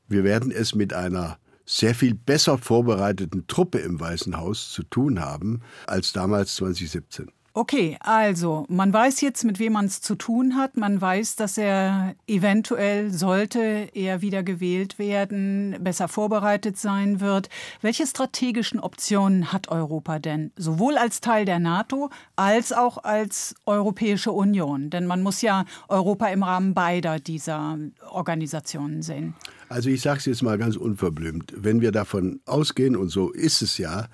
wir 0.08 0.24
werden 0.24 0.52
es 0.52 0.74
mit 0.74 0.94
einer 0.94 1.38
sehr 1.66 1.96
viel 1.96 2.14
besser 2.14 2.58
vorbereiteten 2.58 3.46
Truppe 3.48 3.80
im 3.80 4.00
Weißen 4.00 4.38
Haus 4.38 4.72
zu 4.72 4.84
tun 4.84 5.20
haben 5.20 5.60
als 5.86 6.14
damals 6.14 6.56
2017. 6.56 7.28
Okay, 7.58 7.96
also 8.02 8.66
man 8.68 8.92
weiß 8.92 9.22
jetzt, 9.22 9.46
mit 9.46 9.60
wem 9.60 9.72
man 9.72 9.86
es 9.86 10.02
zu 10.02 10.16
tun 10.16 10.58
hat. 10.58 10.76
Man 10.76 11.00
weiß, 11.00 11.38
dass 11.38 11.58
er 11.58 12.14
eventuell, 12.28 13.12
sollte 13.12 13.88
er 13.94 14.22
wieder 14.22 14.44
gewählt 14.44 15.00
werden, 15.00 15.78
besser 15.80 16.10
vorbereitet 16.10 16.78
sein 16.78 17.22
wird. 17.22 17.48
Welche 17.80 18.06
strategischen 18.06 18.82
Optionen 18.82 19.54
hat 19.54 19.70
Europa 19.70 20.20
denn, 20.20 20.52
sowohl 20.58 20.98
als 20.98 21.22
Teil 21.22 21.46
der 21.46 21.60
NATO 21.60 22.10
als 22.36 22.74
auch 22.74 22.98
als 23.06 23.56
Europäische 23.66 24.34
Union? 24.34 24.90
Denn 24.90 25.08
man 25.08 25.24
muss 25.24 25.42
ja 25.42 25.64
Europa 25.88 26.28
im 26.28 26.44
Rahmen 26.44 26.74
beider 26.74 27.22
dieser 27.22 27.78
Organisationen 28.12 29.02
sehen. 29.02 29.34
Also 29.68 29.90
ich 29.90 30.02
sage 30.02 30.20
es 30.20 30.26
jetzt 30.26 30.44
mal 30.44 30.58
ganz 30.58 30.76
unverblümt. 30.76 31.54
Wenn 31.56 31.82
wir 31.82 31.92
davon 31.92 32.40
ausgehen, 32.46 32.96
und 32.96 33.10
so 33.10 33.32
ist 33.32 33.62
es 33.62 33.78
ja, 33.78 34.08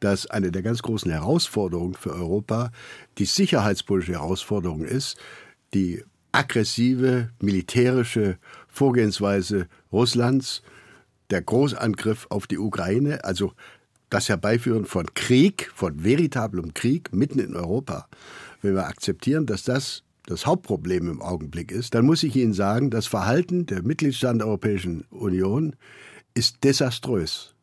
dass 0.00 0.26
eine 0.26 0.52
der 0.52 0.62
ganz 0.62 0.82
großen 0.82 1.10
Herausforderungen 1.10 1.94
für 1.94 2.12
Europa 2.12 2.70
die 3.16 3.24
sicherheitspolitische 3.24 4.12
Herausforderung 4.12 4.84
ist, 4.84 5.16
die 5.74 6.04
aggressive 6.32 7.30
militärische 7.40 8.38
Vorgehensweise 8.68 9.68
Russlands, 9.90 10.62
der 11.30 11.42
Großangriff 11.42 12.26
auf 12.30 12.46
die 12.46 12.58
Ukraine, 12.58 13.24
also 13.24 13.52
das 14.10 14.28
Herbeiführen 14.28 14.86
von 14.86 15.12
Krieg, 15.14 15.70
von 15.74 16.00
veritablem 16.00 16.74
Krieg 16.74 17.12
mitten 17.12 17.38
in 17.38 17.56
Europa. 17.56 18.08
Wenn 18.62 18.74
wir 18.74 18.86
akzeptieren, 18.86 19.46
dass 19.46 19.62
das 19.64 20.02
das 20.28 20.44
Hauptproblem 20.44 21.08
im 21.08 21.22
Augenblick 21.22 21.72
ist, 21.72 21.94
dann 21.94 22.04
muss 22.04 22.22
ich 22.22 22.36
Ihnen 22.36 22.52
sagen, 22.52 22.90
das 22.90 23.06
Verhalten 23.06 23.64
der 23.64 23.82
Mitgliedstaaten 23.82 24.40
der 24.40 24.48
Europäischen 24.48 25.04
Union 25.08 25.74
ist 26.34 26.64
desaströs. 26.64 27.54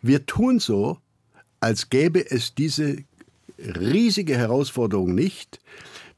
Wir 0.00 0.24
tun 0.24 0.60
so, 0.60 0.98
als 1.58 1.90
gäbe 1.90 2.30
es 2.30 2.54
diese 2.54 2.98
riesige 3.58 4.36
Herausforderung 4.36 5.12
nicht, 5.12 5.58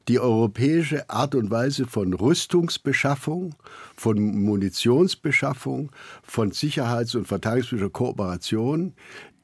die 0.07 0.19
europäische 0.19 1.09
Art 1.09 1.33
und 1.33 1.49
Weise 1.49 1.87
von 1.87 2.13
Rüstungsbeschaffung, 2.13 3.55
von 3.95 4.19
Munitionsbeschaffung, 4.19 5.91
von 6.21 6.51
Sicherheits- 6.51 7.15
und 7.15 7.27
verteidigungspolitischer 7.27 7.89
Kooperation, 7.89 8.93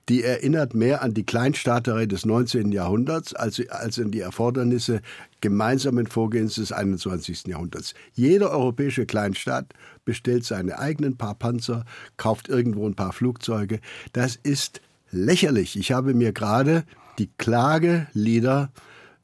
die 0.10 0.24
erinnert 0.24 0.74
mehr 0.74 1.02
an 1.02 1.14
die 1.14 1.26
Kleinstaaterei 1.26 2.06
des 2.06 2.26
19. 2.26 2.72
Jahrhunderts 2.72 3.34
als, 3.34 3.62
als 3.70 4.00
an 4.00 4.12
die 4.12 4.22
Erfordernisse 4.22 5.02
gemeinsamen 5.42 6.08
Vorgehens 6.08 6.56
des 6.56 6.72
21. 6.72 7.48
Jahrhunderts. 7.48 7.94
Jeder 8.14 8.52
europäische 8.52 9.06
Kleinstaat 9.06 9.74
bestellt 10.06 10.46
seine 10.46 10.80
eigenen 10.80 11.18
paar 11.18 11.36
Panzer, 11.36 11.84
kauft 12.16 12.48
irgendwo 12.48 12.88
ein 12.88 12.96
paar 12.96 13.12
Flugzeuge. 13.12 13.80
Das 14.14 14.36
ist 14.36 14.82
lächerlich. 15.12 15.78
Ich 15.78 15.92
habe 15.92 16.14
mir 16.14 16.32
gerade 16.32 16.84
die 17.20 17.30
Klagelieder 17.38 18.72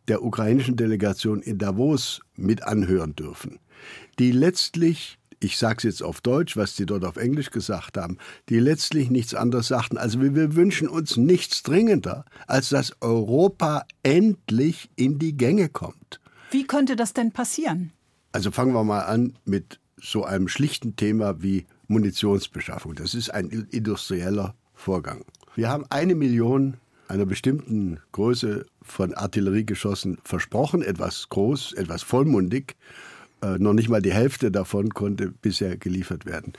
der 0.07 0.23
ukrainischen 0.23 0.75
Delegation 0.75 1.41
in 1.41 1.57
Davos 1.57 2.21
mit 2.35 2.63
anhören 2.63 3.15
dürfen, 3.15 3.59
die 4.19 4.31
letztlich 4.31 5.17
ich 5.43 5.57
sage 5.57 5.77
es 5.77 5.83
jetzt 5.83 6.03
auf 6.03 6.21
Deutsch, 6.21 6.55
was 6.55 6.75
die 6.75 6.85
dort 6.85 7.03
auf 7.03 7.17
Englisch 7.17 7.51
gesagt 7.51 7.97
haben, 7.97 8.17
die 8.49 8.59
letztlich 8.59 9.09
nichts 9.09 9.35
anderes 9.35 9.67
sagten, 9.67 9.97
also 9.97 10.21
wir 10.21 10.55
wünschen 10.55 10.87
uns 10.87 11.17
nichts 11.17 11.63
dringender, 11.63 12.25
als 12.47 12.69
dass 12.69 12.95
Europa 13.01 13.85
endlich 14.03 14.89
in 14.95 15.19
die 15.19 15.35
Gänge 15.35 15.69
kommt. 15.69 16.19
Wie 16.51 16.65
könnte 16.65 16.95
das 16.95 17.13
denn 17.13 17.31
passieren? 17.31 17.91
Also 18.31 18.51
fangen 18.51 18.73
wir 18.73 18.83
mal 18.83 19.01
an 19.01 19.33
mit 19.45 19.79
so 19.97 20.23
einem 20.23 20.47
schlichten 20.47 20.95
Thema 20.95 21.41
wie 21.41 21.65
Munitionsbeschaffung. 21.87 22.95
Das 22.95 23.13
ist 23.13 23.29
ein 23.29 23.49
industrieller 23.49 24.55
Vorgang. 24.73 25.25
Wir 25.55 25.69
haben 25.69 25.85
eine 25.89 26.15
Million 26.15 26.77
einer 27.07 27.25
bestimmten 27.25 27.99
Größe 28.11 28.65
von 28.81 29.13
Artilleriegeschossen 29.13 30.17
versprochen, 30.23 30.81
etwas 30.81 31.29
groß, 31.29 31.73
etwas 31.73 32.01
vollmundig. 32.01 32.75
Äh, 33.43 33.59
noch 33.59 33.73
nicht 33.73 33.89
mal 33.89 34.01
die 34.01 34.13
Hälfte 34.13 34.51
davon 34.51 34.89
konnte 34.89 35.29
bisher 35.29 35.75
geliefert 35.75 36.25
werden. 36.25 36.53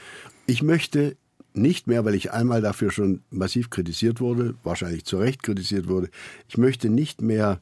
Ich 0.47 0.63
möchte 0.63 1.17
nicht 1.55 1.87
mehr, 1.87 2.05
weil 2.05 2.15
ich 2.15 2.33
einmal 2.33 2.61
dafür 2.61 2.91
schon 2.91 3.23
massiv 3.31 3.71
kritisiert 3.71 4.21
wurde, 4.21 4.55
wahrscheinlich 4.65 5.05
zu 5.05 5.17
Recht 5.17 5.43
kritisiert 5.43 5.89
wurde, 5.89 6.11
ich 6.49 6.59
möchte 6.59 6.91
nicht 6.91 7.23
mehr 7.23 7.61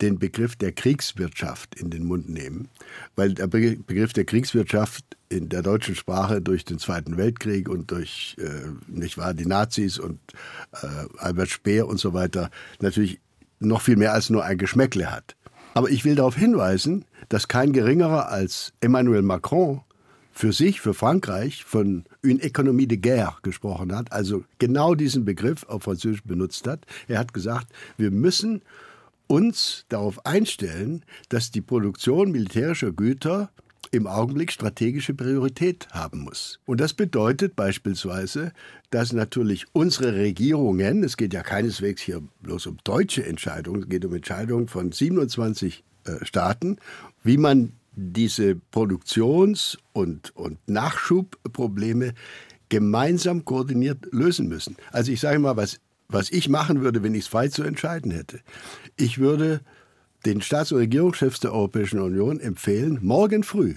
den 0.00 0.18
Begriff 0.18 0.56
der 0.56 0.72
Kriegswirtschaft 0.72 1.76
in 1.76 1.90
den 1.90 2.04
Mund 2.04 2.28
nehmen, 2.28 2.68
weil 3.14 3.34
der 3.34 3.46
Begriff 3.46 4.12
der 4.12 4.24
Kriegswirtschaft 4.24 5.04
in 5.28 5.48
der 5.48 5.62
deutschen 5.62 5.94
Sprache 5.94 6.42
durch 6.42 6.64
den 6.64 6.78
Zweiten 6.78 7.16
Weltkrieg 7.16 7.68
und 7.68 7.90
durch 7.90 8.36
äh, 8.38 8.70
nicht 8.88 9.16
wahr 9.16 9.34
die 9.34 9.46
Nazis 9.46 9.98
und 9.98 10.18
äh, 10.82 10.86
Albert 11.18 11.50
Speer 11.50 11.86
und 11.86 11.98
so 11.98 12.12
weiter 12.12 12.50
natürlich 12.80 13.20
noch 13.60 13.82
viel 13.82 13.96
mehr 13.96 14.12
als 14.12 14.30
nur 14.30 14.44
ein 14.44 14.58
Geschmäckle 14.58 15.12
hat. 15.12 15.36
Aber 15.74 15.90
ich 15.90 16.04
will 16.04 16.14
darauf 16.14 16.36
hinweisen, 16.36 17.04
dass 17.28 17.48
kein 17.48 17.72
geringerer 17.72 18.28
als 18.28 18.72
Emmanuel 18.80 19.22
Macron 19.22 19.82
für 20.32 20.52
sich, 20.52 20.80
für 20.80 20.94
Frankreich, 20.94 21.64
von 21.64 22.04
une 22.22 22.40
économie 22.40 22.86
de 22.86 22.98
guerre 22.98 23.36
gesprochen 23.42 23.94
hat, 23.94 24.12
also 24.12 24.44
genau 24.58 24.94
diesen 24.94 25.24
Begriff 25.24 25.64
auf 25.64 25.84
Französisch 25.84 26.24
benutzt 26.24 26.66
hat. 26.66 26.86
Er 27.08 27.18
hat 27.18 27.34
gesagt, 27.34 27.68
wir 27.96 28.10
müssen 28.10 28.62
uns 29.26 29.84
darauf 29.88 30.24
einstellen, 30.26 31.04
dass 31.28 31.50
die 31.50 31.60
Produktion 31.60 32.32
militärischer 32.32 32.92
Güter 32.92 33.50
im 33.94 34.06
Augenblick 34.06 34.52
strategische 34.52 35.14
Priorität 35.14 35.88
haben 35.92 36.20
muss. 36.20 36.58
Und 36.66 36.80
das 36.80 36.92
bedeutet 36.92 37.56
beispielsweise, 37.56 38.52
dass 38.90 39.12
natürlich 39.12 39.66
unsere 39.72 40.14
Regierungen, 40.14 41.04
es 41.04 41.16
geht 41.16 41.32
ja 41.32 41.42
keineswegs 41.42 42.02
hier 42.02 42.22
bloß 42.42 42.66
um 42.66 42.78
deutsche 42.84 43.24
Entscheidungen, 43.24 43.82
es 43.82 43.88
geht 43.88 44.04
um 44.04 44.14
Entscheidungen 44.14 44.66
von 44.66 44.92
27 44.92 45.84
äh, 46.04 46.24
Staaten, 46.24 46.78
wie 47.22 47.38
man 47.38 47.72
diese 47.96 48.56
Produktions- 48.72 49.78
und, 49.92 50.34
und 50.36 50.58
Nachschubprobleme 50.68 52.14
gemeinsam 52.68 53.44
koordiniert 53.44 54.06
lösen 54.10 54.48
müssen. 54.48 54.76
Also 54.90 55.12
ich 55.12 55.20
sage 55.20 55.38
mal, 55.38 55.56
was, 55.56 55.80
was 56.08 56.30
ich 56.30 56.48
machen 56.48 56.82
würde, 56.82 57.02
wenn 57.02 57.14
ich 57.14 57.22
es 57.22 57.28
frei 57.28 57.48
zu 57.48 57.62
entscheiden 57.62 58.10
hätte. 58.10 58.40
Ich 58.96 59.18
würde 59.18 59.60
den 60.26 60.40
Staats- 60.40 60.72
und 60.72 60.78
Regierungschefs 60.78 61.40
der 61.40 61.52
Europäischen 61.52 62.00
Union 62.00 62.40
empfehlen, 62.40 62.98
morgen 63.02 63.44
früh 63.44 63.74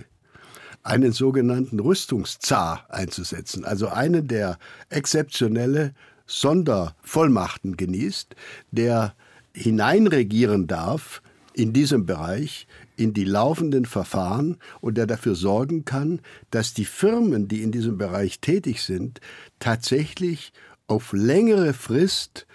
einen 0.87 1.11
sogenannten 1.11 1.79
Rüstungszar 1.79 2.85
einzusetzen, 2.89 3.65
also 3.65 3.89
einen, 3.89 4.27
der 4.27 4.57
exzeptionelle 4.89 5.93
Sondervollmachten 6.25 7.75
genießt, 7.75 8.35
der 8.71 9.13
hineinregieren 9.53 10.67
darf 10.67 11.21
in 11.53 11.73
diesem 11.73 12.05
Bereich 12.05 12.67
in 12.95 13.13
die 13.13 13.25
laufenden 13.25 13.85
Verfahren 13.85 14.57
und 14.79 14.97
der 14.97 15.07
dafür 15.07 15.35
sorgen 15.35 15.83
kann, 15.83 16.21
dass 16.51 16.73
die 16.73 16.85
Firmen, 16.85 17.49
die 17.49 17.63
in 17.63 17.71
diesem 17.71 17.97
Bereich 17.97 18.39
tätig 18.39 18.81
sind, 18.81 19.19
tatsächlich 19.59 20.53
auf 20.87 21.11
längere 21.11 21.73
Frist 21.73 22.47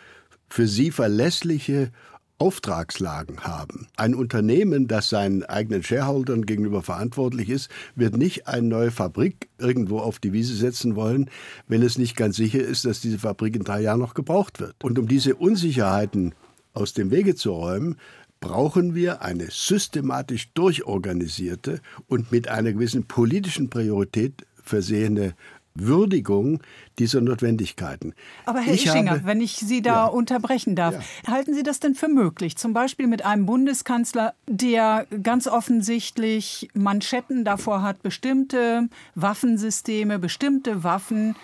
für 0.48 0.66
sie 0.66 0.90
verlässliche 0.90 1.90
Auftragslagen 2.42 3.44
haben. 3.44 3.86
Ein 3.96 4.16
Unternehmen, 4.16 4.88
das 4.88 5.08
seinen 5.08 5.44
eigenen 5.44 5.84
Shareholdern 5.84 6.44
gegenüber 6.44 6.82
verantwortlich 6.82 7.48
ist, 7.48 7.70
wird 7.94 8.16
nicht 8.16 8.48
eine 8.48 8.66
neue 8.66 8.90
Fabrik 8.90 9.48
irgendwo 9.58 10.00
auf 10.00 10.18
die 10.18 10.32
Wiese 10.32 10.56
setzen 10.56 10.96
wollen, 10.96 11.30
wenn 11.68 11.82
es 11.82 11.98
nicht 11.98 12.16
ganz 12.16 12.34
sicher 12.34 12.58
ist, 12.58 12.84
dass 12.84 13.00
diese 13.00 13.20
Fabrik 13.20 13.54
in 13.54 13.62
drei 13.62 13.82
Jahren 13.82 14.00
noch 14.00 14.14
gebraucht 14.14 14.58
wird. 14.58 14.74
Und 14.82 14.98
um 14.98 15.06
diese 15.06 15.36
Unsicherheiten 15.36 16.34
aus 16.72 16.94
dem 16.94 17.12
Wege 17.12 17.36
zu 17.36 17.52
räumen, 17.52 17.94
brauchen 18.40 18.96
wir 18.96 19.22
eine 19.22 19.46
systematisch 19.48 20.52
durchorganisierte 20.52 21.80
und 22.08 22.32
mit 22.32 22.48
einer 22.48 22.72
gewissen 22.72 23.04
politischen 23.04 23.70
Priorität 23.70 24.44
versehene 24.64 25.36
Würdigung 25.74 26.62
dieser 26.98 27.20
Notwendigkeiten. 27.20 28.14
Aber 28.46 28.60
Herr 28.60 28.74
ich 28.74 28.86
Ischinger, 28.86 29.12
habe, 29.12 29.24
wenn 29.24 29.40
ich 29.40 29.56
Sie 29.56 29.82
da 29.82 29.90
ja, 29.90 30.04
unterbrechen 30.06 30.76
darf, 30.76 30.94
ja. 30.94 31.32
halten 31.32 31.54
Sie 31.54 31.62
das 31.62 31.80
denn 31.80 31.94
für 31.94 32.08
möglich? 32.08 32.56
Zum 32.56 32.72
Beispiel 32.72 33.06
mit 33.06 33.24
einem 33.24 33.46
Bundeskanzler, 33.46 34.34
der 34.46 35.06
ganz 35.22 35.46
offensichtlich 35.46 36.68
Manschetten 36.74 37.44
davor 37.44 37.82
hat, 37.82 38.02
bestimmte 38.02 38.88
Waffensysteme, 39.14 40.18
bestimmte 40.18 40.84
Waffen 40.84 41.36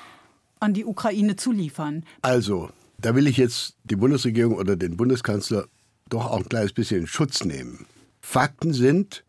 an 0.61 0.75
die 0.75 0.85
Ukraine 0.85 1.37
zu 1.37 1.53
liefern. 1.53 2.05
Also, 2.23 2.71
da 3.01 3.15
will 3.15 3.27
ich 3.27 3.37
jetzt 3.37 3.77
die 3.85 3.97
Bundesregierung 3.97 4.57
oder 4.57 4.77
den 4.77 4.97
Bundeskanzler 4.97 5.67
doch 6.09 6.27
auch 6.27 6.39
ein 6.39 6.49
kleines 6.49 6.73
bisschen 6.73 7.03
in 7.03 7.07
Schutz 7.07 7.45
nehmen. 7.45 7.87
Fakten 8.21 8.73
sind, 8.73 9.25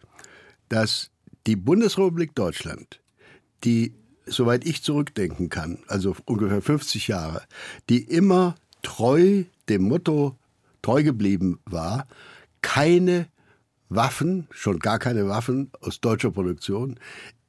dass 0.70 1.12
die 1.48 1.56
Bundesrepublik 1.56 2.36
Deutschland, 2.36 3.00
die 3.63 3.94
soweit 4.29 4.65
ich 4.65 4.83
zurückdenken 4.83 5.50
kann, 5.50 5.79
also 5.88 6.15
ungefähr 6.25 6.62
50 6.62 7.07
Jahre, 7.07 7.43
die 7.89 8.03
immer 8.03 8.55
treu 8.81 9.43
dem 9.67 9.83
Motto 9.83 10.38
treu 10.81 11.03
geblieben 11.03 11.59
war, 11.65 12.07
keine 12.62 13.27
Waffen, 13.89 14.48
schon 14.51 14.79
gar 14.79 15.00
keine 15.00 15.27
Waffen 15.27 15.71
aus 15.81 16.00
deutscher 16.00 16.31
Produktion 16.31 17.00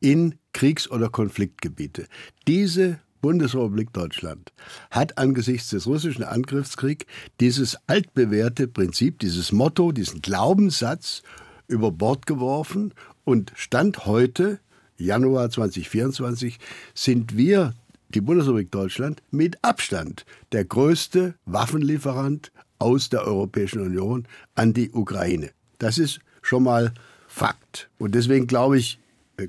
in 0.01 0.37
Kriegs- 0.53 0.91
oder 0.91 1.11
Konfliktgebiete. 1.11 2.07
Diese 2.49 2.99
Bundesrepublik 3.21 3.93
Deutschland 3.93 4.53
hat 4.91 5.19
angesichts 5.19 5.71
des 5.71 5.87
russischen 5.87 6.25
Angriffskriegs 6.25 7.05
dieses 7.39 7.77
altbewährte 7.87 8.67
Prinzip, 8.67 9.19
dieses 9.19 9.53
Motto, 9.53 9.93
diesen 9.93 10.23
Glaubenssatz 10.23 11.23
über 11.69 11.93
Bord 11.93 12.27
geworfen 12.27 12.95
und 13.25 13.53
Stand 13.55 14.07
heute 14.07 14.61
Januar 15.01 15.51
2024 15.51 16.59
sind 16.95 17.37
wir, 17.37 17.75
die 18.11 18.21
Bundesrepublik 18.21 18.71
Deutschland, 18.71 19.23
mit 19.31 19.57
Abstand 19.63 20.27
der 20.53 20.65
größte 20.65 21.35
Waffenlieferant 21.47 22.53
aus 22.79 23.09
der 23.09 23.25
Europäischen 23.25 23.81
Union 23.81 24.27
an 24.55 24.73
die 24.73 24.91
Ukraine. 24.91 25.51
Das 25.79 25.99
ist 25.99 26.21
schon 26.43 26.65
mal 26.65 26.93
Fakt. 27.27 27.89
Und 27.99 28.15
deswegen 28.15 28.47
glaube 28.47 28.79
ich, 28.79 28.99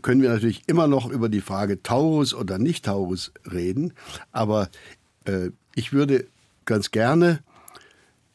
können 0.01 0.22
wir 0.22 0.29
natürlich 0.29 0.62
immer 0.67 0.88
noch 0.88 1.10
über 1.10 1.29
die 1.29 1.41
Frage 1.41 1.81
Taurus 1.84 2.34
oder 2.34 2.58
nicht 2.58 2.86
Taurus 2.86 3.31
reden. 3.51 3.93
Aber 4.31 4.70
äh, 5.25 5.50
ich 5.75 5.91
würde 5.91 6.27
ganz 6.65 6.91
gerne 6.91 7.39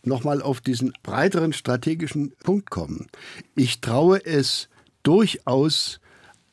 nochmal 0.03 0.43
auf 0.43 0.61
diesen 0.61 0.93
breiteren 1.03 1.53
strategischen 1.53 2.33
Punkt 2.43 2.71
kommen. 2.71 3.07
Ich 3.55 3.81
traue 3.81 4.25
es 4.25 4.69
durchaus 5.03 6.01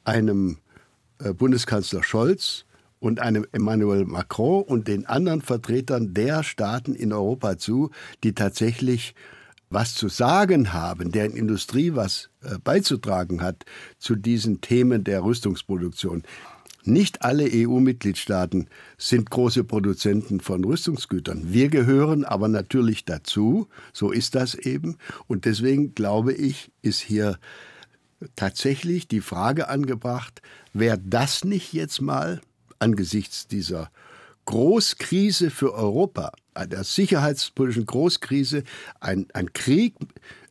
einem 0.04 0.58
äh, 1.20 1.34
Bundeskanzler 1.34 2.04
Scholz 2.04 2.66
und 3.00 3.20
einem 3.20 3.46
Emmanuel 3.52 4.06
Macron 4.06 4.64
und 4.64 4.88
den 4.88 5.06
anderen 5.06 5.42
Vertretern 5.42 6.14
der 6.14 6.44
Staaten 6.44 6.96
in 6.96 7.12
Europa 7.12 7.58
zu, 7.58 7.92
die 8.24 8.34
tatsächlich 8.34 9.14
was 9.70 9.96
zu 9.96 10.08
sagen 10.08 10.72
haben, 10.72 11.12
deren 11.12 11.34
Industrie 11.34 11.96
was 11.96 12.30
äh, 12.44 12.58
beizutragen 12.64 13.42
hat 13.42 13.66
zu 13.98 14.16
diesen 14.16 14.62
Themen 14.62 15.04
der 15.04 15.24
Rüstungsproduktion. 15.24 16.24
Nicht 16.86 17.22
alle 17.22 17.50
EU-Mitgliedstaaten 17.52 18.68
sind 18.98 19.30
große 19.30 19.64
Produzenten 19.64 20.42
von 20.42 20.64
Rüstungsgütern. 20.66 21.54
Wir 21.54 21.70
gehören 21.70 22.26
aber 22.26 22.50
natürlich 22.50 23.06
dazu. 23.06 23.68
So 23.94 24.12
ist 24.12 24.36
das 24.36 24.54
eben. 24.54 24.98
Und 25.28 25.46
deswegen 25.46 25.96
glaube 25.96 26.34
ich, 26.34 26.72
ist 26.82 27.00
hier 27.00 27.40
tatsächlich 28.36 29.08
die 29.08 29.22
Frage 29.22 29.70
angebracht, 29.70 30.42
wäre 30.74 31.00
das 31.04 31.44
nicht 31.44 31.74
jetzt 31.74 32.02
mal 32.02 32.42
angesichts 32.80 33.48
dieser 33.48 33.92
Großkrise 34.46 35.50
für 35.50 35.74
Europa, 35.74 36.32
einer 36.54 36.84
sicherheitspolitischen 36.84 37.86
Großkrise, 37.86 38.64
ein, 39.00 39.28
ein 39.34 39.54
Krieg, 39.54 39.96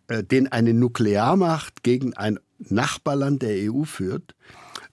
äh, 0.09 0.25
den 0.25 0.51
eine 0.51 0.75
Nuklearmacht 0.75 1.83
gegen 1.83 2.15
ein 2.15 2.39
Nachbarland 2.59 3.43
der 3.43 3.73
EU 3.73 3.85
führt, 3.85 4.35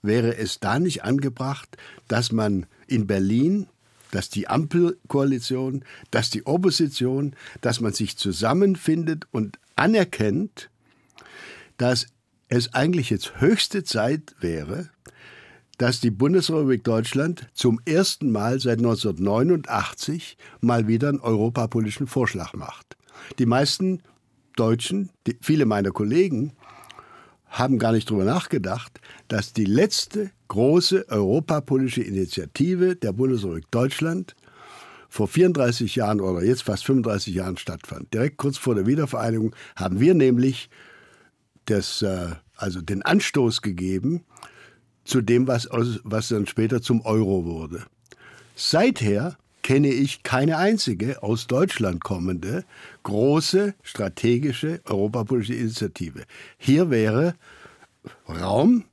wäre 0.02 0.36
es 0.36 0.60
da 0.60 0.78
nicht 0.78 1.04
angebracht, 1.04 1.76
dass 2.08 2.32
man 2.32 2.66
in 2.86 3.06
Berlin, 3.06 3.68
dass 4.10 4.28
die 4.28 4.48
Ampelkoalition, 4.48 5.84
dass 6.10 6.30
die 6.30 6.46
Opposition, 6.46 7.36
dass 7.60 7.80
man 7.80 7.92
sich 7.92 8.16
zusammenfindet 8.16 9.26
und 9.30 9.58
anerkennt, 9.76 10.70
dass 11.76 12.06
es 12.50 12.74
eigentlich 12.74 13.10
jetzt 13.10 13.40
höchste 13.40 13.84
Zeit 13.84 14.34
wäre, 14.40 14.90
dass 15.78 16.00
die 16.00 16.10
Bundesrepublik 16.10 16.84
Deutschland 16.84 17.48
zum 17.54 17.80
ersten 17.86 18.30
Mal 18.30 18.60
seit 18.60 18.78
1989 18.78 20.36
mal 20.60 20.86
wieder 20.86 21.08
einen 21.08 21.20
europapolitischen 21.20 22.06
Vorschlag 22.06 22.52
macht. 22.52 22.98
Die 23.38 23.46
meisten 23.46 24.02
Deutschen, 24.56 25.10
die, 25.26 25.38
viele 25.40 25.64
meiner 25.64 25.90
Kollegen, 25.90 26.52
haben 27.46 27.78
gar 27.78 27.92
nicht 27.92 28.10
darüber 28.10 28.24
nachgedacht, 28.24 29.00
dass 29.28 29.52
die 29.52 29.64
letzte 29.64 30.30
große 30.48 31.06
europapolitische 31.08 32.02
Initiative 32.02 32.96
der 32.96 33.12
Bundesrepublik 33.12 33.70
Deutschland 33.70 34.36
vor 35.08 35.28
34 35.28 35.96
Jahren 35.96 36.20
oder 36.20 36.44
jetzt 36.44 36.62
fast 36.62 36.84
35 36.84 37.34
Jahren 37.34 37.56
stattfand. 37.56 38.12
Direkt 38.12 38.36
kurz 38.36 38.58
vor 38.58 38.74
der 38.74 38.86
Wiedervereinigung 38.86 39.54
haben 39.76 39.98
wir 39.98 40.14
nämlich 40.14 40.68
das, 41.70 42.02
äh, 42.02 42.30
also 42.56 42.80
den 42.80 43.02
Anstoß 43.02 43.62
gegeben 43.62 44.24
zu 45.04 45.20
dem, 45.20 45.46
was, 45.46 45.68
was 46.04 46.28
dann 46.28 46.46
später 46.46 46.82
zum 46.82 47.00
Euro 47.02 47.44
wurde. 47.44 47.84
Seither 48.54 49.36
kenne 49.62 49.88
ich 49.88 50.22
keine 50.22 50.56
einzige 50.58 51.22
aus 51.22 51.46
Deutschland 51.46 52.02
kommende 52.02 52.64
große 53.02 53.74
strategische 53.82 54.80
europapolitische 54.84 55.54
Initiative. 55.54 56.24
Hier 56.58 56.90
wäre 56.90 57.34
Raum 58.28 58.84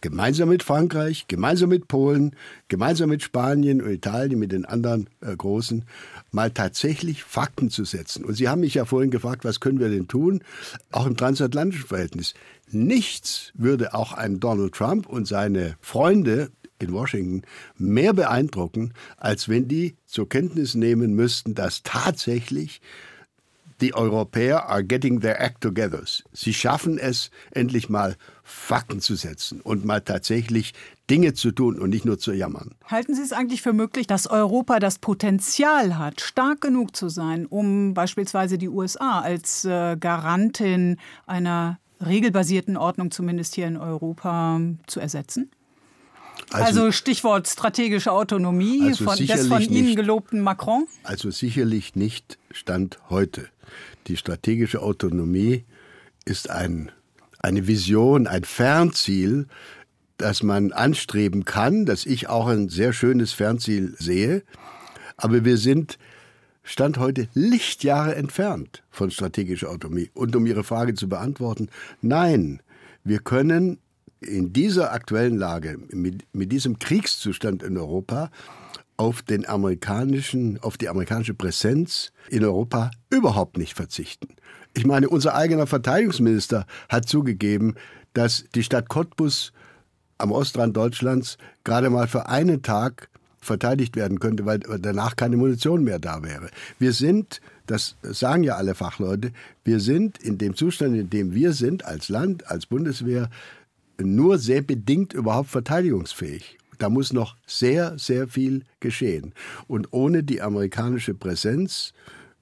gemeinsam 0.00 0.48
mit 0.48 0.62
Frankreich, 0.62 1.26
gemeinsam 1.28 1.70
mit 1.70 1.88
Polen, 1.88 2.36
gemeinsam 2.68 3.10
mit 3.10 3.22
Spanien 3.22 3.82
und 3.82 3.90
Italien, 3.90 4.38
mit 4.38 4.52
den 4.52 4.64
anderen 4.64 5.08
äh, 5.20 5.34
Großen, 5.34 5.84
mal 6.30 6.50
tatsächlich 6.50 7.24
Fakten 7.24 7.70
zu 7.70 7.84
setzen. 7.84 8.24
Und 8.24 8.34
Sie 8.34 8.48
haben 8.48 8.60
mich 8.60 8.74
ja 8.74 8.84
vorhin 8.84 9.10
gefragt, 9.10 9.44
was 9.44 9.60
können 9.60 9.80
wir 9.80 9.88
denn 9.88 10.08
tun, 10.08 10.42
auch 10.90 11.06
im 11.06 11.16
transatlantischen 11.16 11.86
Verhältnis. 11.86 12.34
Nichts 12.70 13.52
würde 13.54 13.94
auch 13.94 14.12
einen 14.12 14.40
Donald 14.40 14.74
Trump 14.74 15.08
und 15.08 15.26
seine 15.26 15.76
Freunde 15.80 16.50
in 16.78 16.92
Washington 16.92 17.42
mehr 17.76 18.12
beeindrucken, 18.12 18.94
als 19.16 19.48
wenn 19.48 19.68
die 19.68 19.96
zur 20.06 20.28
Kenntnis 20.28 20.74
nehmen 20.74 21.14
müssten, 21.14 21.54
dass 21.54 21.82
tatsächlich 21.82 22.80
die 23.80 23.94
Europäer 23.94 24.68
are 24.68 24.84
getting 24.84 25.20
their 25.20 25.40
act 25.40 25.62
together. 25.62 26.02
Sie 26.32 26.54
schaffen 26.54 26.98
es, 26.98 27.30
endlich 27.50 27.88
mal 27.88 28.16
Fakten 28.50 29.00
zu 29.00 29.14
setzen 29.14 29.60
und 29.60 29.84
mal 29.84 30.00
tatsächlich 30.00 30.74
Dinge 31.08 31.34
zu 31.34 31.52
tun 31.52 31.78
und 31.78 31.90
nicht 31.90 32.04
nur 32.04 32.18
zu 32.18 32.32
jammern. 32.32 32.72
Halten 32.86 33.14
Sie 33.14 33.22
es 33.22 33.32
eigentlich 33.32 33.62
für 33.62 33.72
möglich, 33.72 34.06
dass 34.06 34.26
Europa 34.26 34.78
das 34.78 34.98
Potenzial 34.98 35.98
hat, 35.98 36.20
stark 36.20 36.60
genug 36.60 36.94
zu 36.94 37.08
sein, 37.08 37.46
um 37.46 37.94
beispielsweise 37.94 38.58
die 38.58 38.68
USA 38.68 39.20
als 39.20 39.64
äh, 39.64 39.96
Garantin 39.96 40.98
einer 41.26 41.78
regelbasierten 42.04 42.76
Ordnung 42.76 43.10
zumindest 43.10 43.54
hier 43.54 43.66
in 43.66 43.76
Europa 43.76 44.60
zu 44.86 45.00
ersetzen? 45.00 45.50
Also, 46.50 46.80
also, 46.80 46.92
Stichwort 46.92 47.46
strategische 47.48 48.12
Autonomie 48.12 48.82
also 48.82 49.04
von, 49.04 49.16
des 49.16 49.46
von 49.46 49.62
Ihnen 49.62 49.86
nicht, 49.86 49.96
gelobten 49.96 50.40
Macron? 50.40 50.86
Also 51.02 51.30
sicherlich 51.30 51.94
nicht 51.94 52.38
Stand 52.50 52.98
heute. 53.10 53.48
Die 54.06 54.16
strategische 54.16 54.82
Autonomie 54.82 55.64
ist 56.24 56.50
ein, 56.50 56.90
eine 57.40 57.66
Vision, 57.66 58.26
ein 58.26 58.44
Fernziel, 58.44 59.46
das 60.16 60.42
man 60.42 60.72
anstreben 60.72 61.44
kann, 61.44 61.86
das 61.86 62.06
ich 62.06 62.28
auch 62.28 62.46
ein 62.46 62.68
sehr 62.68 62.92
schönes 62.92 63.32
Fernziel 63.32 63.94
sehe. 63.98 64.42
Aber 65.16 65.44
wir 65.44 65.56
sind 65.56 65.98
Stand 66.62 66.98
heute 66.98 67.28
Lichtjahre 67.34 68.14
entfernt 68.14 68.82
von 68.90 69.10
strategischer 69.10 69.70
Autonomie. 69.70 70.10
Und 70.14 70.36
um 70.36 70.46
Ihre 70.46 70.62
Frage 70.62 70.94
zu 70.94 71.08
beantworten, 71.08 71.68
nein, 72.02 72.62
wir 73.02 73.18
können 73.18 73.78
in 74.20 74.52
dieser 74.52 74.92
aktuellen 74.92 75.38
Lage, 75.38 75.78
mit, 75.90 76.24
mit 76.34 76.52
diesem 76.52 76.78
Kriegszustand 76.78 77.62
in 77.62 77.78
Europa, 77.78 78.30
auf 78.98 79.22
den 79.22 79.48
amerikanischen, 79.48 80.58
auf 80.62 80.76
die 80.76 80.90
amerikanische 80.90 81.32
Präsenz 81.32 82.12
in 82.28 82.44
Europa 82.44 82.90
überhaupt 83.08 83.56
nicht 83.56 83.72
verzichten. 83.72 84.28
Ich 84.74 84.86
meine, 84.86 85.08
unser 85.08 85.34
eigener 85.34 85.66
Verteidigungsminister 85.66 86.66
hat 86.88 87.08
zugegeben, 87.08 87.74
dass 88.12 88.44
die 88.54 88.62
Stadt 88.62 88.88
Cottbus 88.88 89.52
am 90.18 90.32
Ostrand 90.32 90.76
Deutschlands 90.76 91.38
gerade 91.64 91.90
mal 91.90 92.06
für 92.06 92.28
einen 92.28 92.62
Tag 92.62 93.08
verteidigt 93.40 93.96
werden 93.96 94.20
könnte, 94.20 94.44
weil 94.44 94.58
danach 94.58 95.16
keine 95.16 95.36
Munition 95.36 95.82
mehr 95.82 95.98
da 95.98 96.22
wäre. 96.22 96.50
Wir 96.78 96.92
sind, 96.92 97.40
das 97.66 97.96
sagen 98.02 98.44
ja 98.44 98.56
alle 98.56 98.74
Fachleute, 98.74 99.32
wir 99.64 99.80
sind 99.80 100.18
in 100.18 100.36
dem 100.38 100.54
Zustand, 100.54 100.94
in 100.94 101.10
dem 101.10 101.34
wir 101.34 101.52
sind 101.52 101.84
als 101.84 102.08
Land, 102.08 102.50
als 102.50 102.66
Bundeswehr, 102.66 103.30
nur 103.98 104.38
sehr 104.38 104.62
bedingt 104.62 105.14
überhaupt 105.14 105.48
verteidigungsfähig. 105.48 106.58
Da 106.78 106.88
muss 106.88 107.12
noch 107.12 107.36
sehr, 107.46 107.98
sehr 107.98 108.28
viel 108.28 108.64
geschehen. 108.80 109.34
Und 109.68 109.88
ohne 109.90 110.22
die 110.22 110.40
amerikanische 110.40 111.14
Präsenz, 111.14 111.92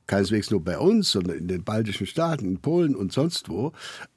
keineswegs 0.09 0.51
nur 0.51 0.65
bei 0.65 0.79
uns, 0.79 1.13
sondern 1.13 1.39
in 1.39 1.47
den 1.47 1.63
baltischen 1.63 2.07
Staaten, 2.07 2.47
in 2.47 2.59
Polen 2.59 2.97
und 2.97 3.13
sonst 3.13 3.49
wo, 3.49 3.73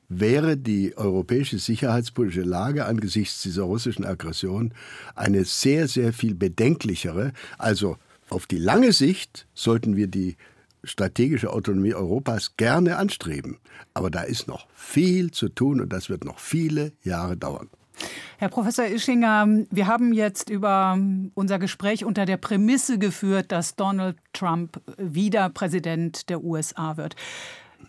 wäre 0.10 0.58
die 0.58 0.98
europäische 0.98 1.60
sicherheitspolitische 1.60 2.42
Lage 2.42 2.86
angesichts 2.86 3.44
dieser 3.44 3.64
russischen 3.64 4.06
Aggression 4.06 4.74
eine 5.16 5.46
sehr, 5.46 5.88
sehr 5.88 6.12
viel 6.12 6.34
bedenklichere. 6.34 7.32
Also 7.58 7.98
auf 8.30 8.48
die 8.48 8.58
lange 8.58 8.92
Sicht 8.92 9.48
sollten 9.54 9.96
wir 9.96 10.08
die 10.08 10.36
strategische 10.84 11.54
Autonomie 11.54 11.94
Europas 11.94 12.58
gerne 12.58 12.98
anstreben. 12.98 13.60
Aber 13.94 14.10
da 14.10 14.22
ist 14.24 14.48
noch 14.48 14.68
viel 14.74 15.32
zu 15.32 15.50
tun 15.50 15.80
und 15.80 15.94
das 15.94 16.10
wird 16.10 16.26
noch 16.26 16.40
viele 16.40 16.92
Jahre 17.04 17.38
dauern. 17.38 17.70
Herr 18.38 18.50
Professor 18.50 18.86
Ischinger, 18.86 19.48
wir 19.70 19.88
haben 19.88 20.14
jetzt 20.14 20.50
über 20.50 20.98
unser 21.36 21.60
Gespräch 21.60 22.06
unter 22.06 22.26
der 22.26 22.38
Prämisse 22.38 22.98
geführt, 22.98 23.52
dass 23.52 23.76
Donald 23.76 24.18
Trump 24.34 24.82
wieder 24.98 25.50
Präsident 25.50 26.30
der 26.30 26.44
USA 26.44 26.98
wird. 26.98 27.16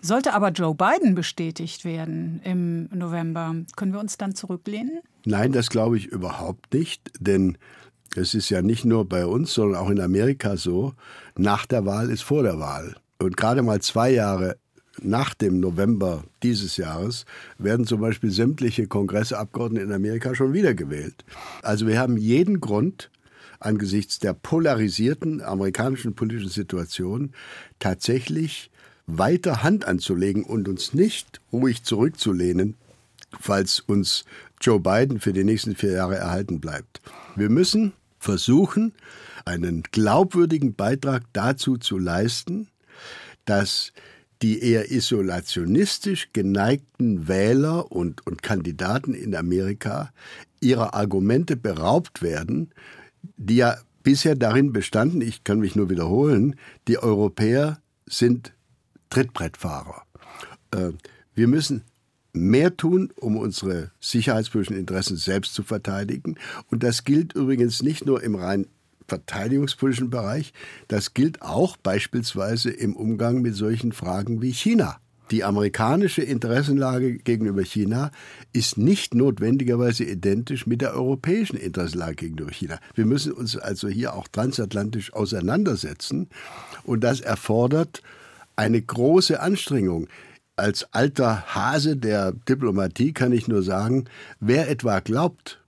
Sollte 0.00 0.34
aber 0.34 0.50
Joe 0.50 0.74
Biden 0.74 1.14
bestätigt 1.14 1.84
werden 1.84 2.40
im 2.44 2.88
November, 2.92 3.54
können 3.76 3.92
wir 3.92 4.00
uns 4.00 4.18
dann 4.18 4.34
zurücklehnen? 4.34 5.00
Nein, 5.24 5.52
das 5.52 5.70
glaube 5.70 5.96
ich 5.96 6.06
überhaupt 6.06 6.74
nicht, 6.74 7.12
denn 7.20 7.56
es 8.16 8.34
ist 8.34 8.50
ja 8.50 8.62
nicht 8.62 8.84
nur 8.84 9.08
bei 9.08 9.24
uns, 9.24 9.54
sondern 9.54 9.80
auch 9.80 9.90
in 9.90 10.00
Amerika 10.00 10.56
so, 10.56 10.94
nach 11.36 11.66
der 11.66 11.86
Wahl 11.86 12.10
ist 12.10 12.22
vor 12.22 12.42
der 12.42 12.58
Wahl. 12.58 12.96
Und 13.18 13.36
gerade 13.36 13.62
mal 13.62 13.80
zwei 13.80 14.10
Jahre 14.10 14.56
nach 15.00 15.34
dem 15.34 15.60
November 15.60 16.24
dieses 16.42 16.76
Jahres 16.76 17.24
werden 17.58 17.86
zum 17.86 18.00
Beispiel 18.00 18.30
sämtliche 18.30 18.86
Kongressabgeordnete 18.86 19.84
in 19.86 19.92
Amerika 19.92 20.34
schon 20.34 20.52
wiedergewählt. 20.52 21.24
Also 21.62 21.86
wir 21.86 21.98
haben 21.98 22.16
jeden 22.16 22.60
Grund, 22.60 23.10
angesichts 23.60 24.18
der 24.18 24.34
polarisierten 24.34 25.40
amerikanischen 25.40 26.14
politischen 26.14 26.50
Situation 26.50 27.32
tatsächlich 27.78 28.70
weiter 29.06 29.62
Hand 29.62 29.84
anzulegen 29.84 30.44
und 30.44 30.68
uns 30.68 30.94
nicht 30.94 31.40
ruhig 31.52 31.84
zurückzulehnen, 31.84 32.74
falls 33.40 33.80
uns 33.80 34.24
Joe 34.60 34.80
Biden 34.80 35.20
für 35.20 35.32
die 35.32 35.44
nächsten 35.44 35.74
vier 35.74 35.92
Jahre 35.92 36.16
erhalten 36.16 36.60
bleibt. 36.60 37.00
Wir 37.36 37.50
müssen 37.50 37.92
versuchen, 38.18 38.92
einen 39.44 39.82
glaubwürdigen 39.90 40.74
Beitrag 40.74 41.24
dazu 41.32 41.76
zu 41.76 41.98
leisten, 41.98 42.68
dass 43.44 43.92
die 44.42 44.60
eher 44.60 44.90
isolationistisch 44.90 46.30
geneigten 46.32 47.28
Wähler 47.28 47.92
und, 47.92 48.26
und 48.26 48.42
Kandidaten 48.42 49.14
in 49.14 49.34
Amerika 49.36 50.12
ihrer 50.60 50.94
Argumente 50.94 51.56
beraubt 51.56 52.22
werden, 52.22 52.70
die 53.36 53.56
ja 53.56 53.76
bisher 54.02 54.34
darin 54.34 54.72
bestanden, 54.72 55.20
ich 55.20 55.44
kann 55.44 55.60
mich 55.60 55.76
nur 55.76 55.90
wiederholen, 55.90 56.56
die 56.88 56.98
Europäer 56.98 57.80
sind 58.06 58.52
Trittbrettfahrer. 59.10 60.02
Äh, 60.72 60.90
wir 61.34 61.46
müssen 61.46 61.84
mehr 62.32 62.76
tun, 62.76 63.12
um 63.16 63.36
unsere 63.36 63.92
sicherheitspolitischen 64.00 64.78
Interessen 64.78 65.16
selbst 65.16 65.54
zu 65.54 65.62
verteidigen. 65.62 66.36
Und 66.70 66.82
das 66.82 67.04
gilt 67.04 67.34
übrigens 67.34 67.82
nicht 67.82 68.06
nur 68.06 68.22
im 68.22 68.34
rein 68.34 68.66
verteidigungspolitischen 69.12 70.08
Bereich, 70.08 70.54
das 70.88 71.12
gilt 71.12 71.42
auch 71.42 71.76
beispielsweise 71.76 72.70
im 72.70 72.96
Umgang 72.96 73.42
mit 73.42 73.54
solchen 73.54 73.92
Fragen 73.92 74.40
wie 74.40 74.52
China. 74.52 74.98
Die 75.30 75.44
amerikanische 75.44 76.22
Interessenlage 76.22 77.18
gegenüber 77.18 77.62
China 77.62 78.10
ist 78.54 78.78
nicht 78.78 79.14
notwendigerweise 79.14 80.04
identisch 80.04 80.66
mit 80.66 80.80
der 80.80 80.94
europäischen 80.94 81.56
Interessenlage 81.56 82.16
gegenüber 82.16 82.50
China. 82.50 82.78
Wir 82.94 83.04
müssen 83.04 83.32
uns 83.32 83.56
also 83.58 83.88
hier 83.88 84.14
auch 84.14 84.28
transatlantisch 84.28 85.12
auseinandersetzen 85.12 86.28
und 86.84 87.04
das 87.04 87.20
erfordert 87.20 88.02
eine 88.56 88.80
große 88.80 89.40
Anstrengung. 89.40 90.08
Als 90.56 90.86
alter 90.92 91.54
Hase 91.54 91.96
der 91.96 92.32
Diplomatie 92.32 93.12
kann 93.12 93.32
ich 93.32 93.46
nur 93.46 93.62
sagen, 93.62 94.06
wer 94.40 94.70
etwa 94.70 95.00
glaubt, 95.00 95.62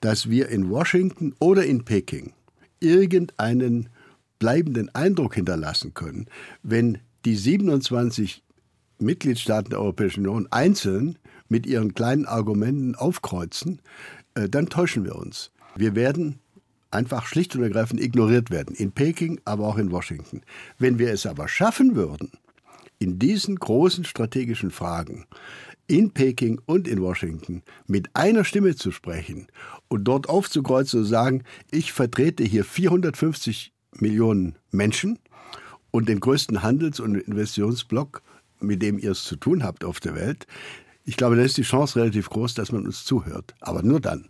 dass 0.00 0.30
wir 0.30 0.48
in 0.48 0.70
Washington 0.70 1.34
oder 1.38 1.64
in 1.64 1.84
Peking 1.84 2.32
irgendeinen 2.80 3.88
bleibenden 4.38 4.94
Eindruck 4.94 5.34
hinterlassen 5.34 5.94
können, 5.94 6.26
wenn 6.62 6.98
die 7.24 7.36
27 7.36 8.42
Mitgliedstaaten 8.98 9.70
der 9.70 9.80
Europäischen 9.80 10.26
Union 10.26 10.48
einzeln 10.50 11.18
mit 11.48 11.66
ihren 11.66 11.94
kleinen 11.94 12.26
Argumenten 12.26 12.94
aufkreuzen, 12.94 13.80
äh, 14.34 14.48
dann 14.48 14.68
täuschen 14.68 15.04
wir 15.04 15.16
uns. 15.16 15.50
Wir 15.74 15.94
werden 15.94 16.38
einfach 16.90 17.26
schlicht 17.26 17.54
und 17.56 17.62
ergreifend 17.62 18.00
ignoriert 18.00 18.50
werden, 18.50 18.74
in 18.74 18.92
Peking, 18.92 19.40
aber 19.44 19.66
auch 19.66 19.76
in 19.76 19.90
Washington. 19.90 20.42
Wenn 20.78 20.98
wir 20.98 21.12
es 21.12 21.26
aber 21.26 21.48
schaffen 21.48 21.94
würden, 21.94 22.30
in 22.98 23.18
diesen 23.18 23.56
großen 23.56 24.04
strategischen 24.04 24.70
Fragen 24.70 25.26
in 25.86 26.10
Peking 26.10 26.60
und 26.66 26.88
in 26.88 27.00
Washington 27.00 27.62
mit 27.86 28.08
einer 28.14 28.44
Stimme 28.44 28.74
zu 28.76 28.90
sprechen 28.90 29.46
und 29.88 30.04
dort 30.04 30.28
aufzukreuzen 30.28 31.00
und 31.00 31.06
sagen, 31.06 31.44
ich 31.70 31.92
vertrete 31.92 32.44
hier 32.44 32.64
450 32.64 33.72
Millionen 33.92 34.56
Menschen 34.70 35.18
und 35.90 36.08
den 36.08 36.20
größten 36.20 36.62
Handels- 36.62 37.00
und 37.00 37.14
Investitionsblock, 37.14 38.22
mit 38.60 38.82
dem 38.82 38.98
ihr 38.98 39.12
es 39.12 39.24
zu 39.24 39.36
tun 39.36 39.62
habt 39.62 39.84
auf 39.84 40.00
der 40.00 40.14
Welt. 40.14 40.46
Ich 41.04 41.16
glaube, 41.16 41.36
da 41.36 41.42
ist 41.42 41.56
die 41.56 41.62
Chance 41.62 42.00
relativ 42.00 42.28
groß, 42.28 42.54
dass 42.54 42.72
man 42.72 42.84
uns 42.84 43.04
zuhört. 43.04 43.54
Aber 43.60 43.82
nur 43.82 44.00
dann. 44.00 44.28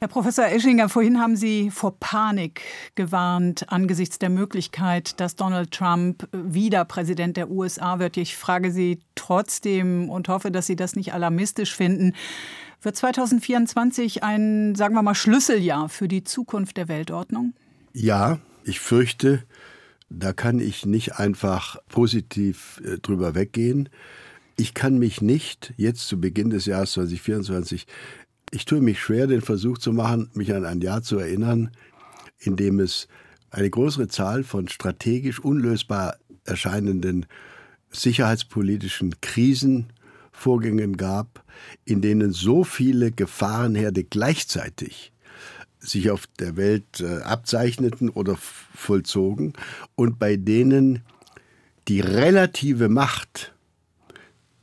Herr 0.00 0.08
Professor 0.08 0.46
Eschinger, 0.46 0.88
vorhin 0.88 1.18
haben 1.18 1.36
Sie 1.36 1.70
vor 1.70 1.98
Panik 1.98 2.60
gewarnt 2.94 3.70
angesichts 3.70 4.18
der 4.18 4.28
Möglichkeit, 4.28 5.18
dass 5.20 5.36
Donald 5.36 5.70
Trump 5.70 6.28
wieder 6.32 6.84
Präsident 6.84 7.36
der 7.36 7.50
USA 7.50 7.98
wird. 7.98 8.16
Ich 8.16 8.36
frage 8.36 8.70
Sie 8.70 8.98
trotzdem 9.14 10.10
und 10.10 10.28
hoffe, 10.28 10.50
dass 10.50 10.66
Sie 10.66 10.76
das 10.76 10.94
nicht 10.96 11.14
alarmistisch 11.14 11.74
finden. 11.74 12.12
Wird 12.82 12.96
2024 12.96 14.22
ein, 14.22 14.74
sagen 14.74 14.94
wir 14.94 15.02
mal, 15.02 15.14
Schlüsseljahr 15.14 15.88
für 15.88 16.06
die 16.06 16.22
Zukunft 16.22 16.76
der 16.76 16.88
Weltordnung? 16.88 17.54
Ja, 17.94 18.40
ich 18.64 18.80
fürchte, 18.80 19.44
da 20.10 20.32
kann 20.34 20.58
ich 20.58 20.84
nicht 20.84 21.18
einfach 21.18 21.78
positiv 21.88 22.82
äh, 22.84 22.98
drüber 22.98 23.34
weggehen. 23.34 23.88
Ich 24.56 24.74
kann 24.74 24.98
mich 24.98 25.20
nicht 25.20 25.72
jetzt 25.76 26.06
zu 26.06 26.20
Beginn 26.20 26.50
des 26.50 26.66
Jahres 26.66 26.92
2024 26.92 27.86
ich 28.54 28.66
tue 28.66 28.80
mich 28.80 29.00
schwer, 29.00 29.26
den 29.26 29.40
Versuch 29.40 29.78
zu 29.78 29.92
machen, 29.92 30.30
mich 30.34 30.54
an 30.54 30.64
ein 30.64 30.80
Jahr 30.80 31.02
zu 31.02 31.18
erinnern, 31.18 31.70
in 32.38 32.54
dem 32.54 32.78
es 32.78 33.08
eine 33.50 33.68
größere 33.68 34.06
Zahl 34.06 34.44
von 34.44 34.68
strategisch 34.68 35.40
unlösbar 35.40 36.18
erscheinenden 36.44 37.26
sicherheitspolitischen 37.90 39.20
Krisenvorgängen 39.20 40.96
gab, 40.96 41.44
in 41.84 42.00
denen 42.00 42.32
so 42.32 42.62
viele 42.62 43.10
Gefahrenherde 43.10 44.04
gleichzeitig 44.04 45.12
sich 45.80 46.10
auf 46.10 46.26
der 46.38 46.56
Welt 46.56 47.00
äh, 47.00 47.22
abzeichneten 47.22 48.08
oder 48.08 48.36
vollzogen 48.36 49.52
und 49.96 50.18
bei 50.18 50.36
denen 50.36 51.02
die 51.88 52.00
relative 52.00 52.88
Macht 52.88 53.53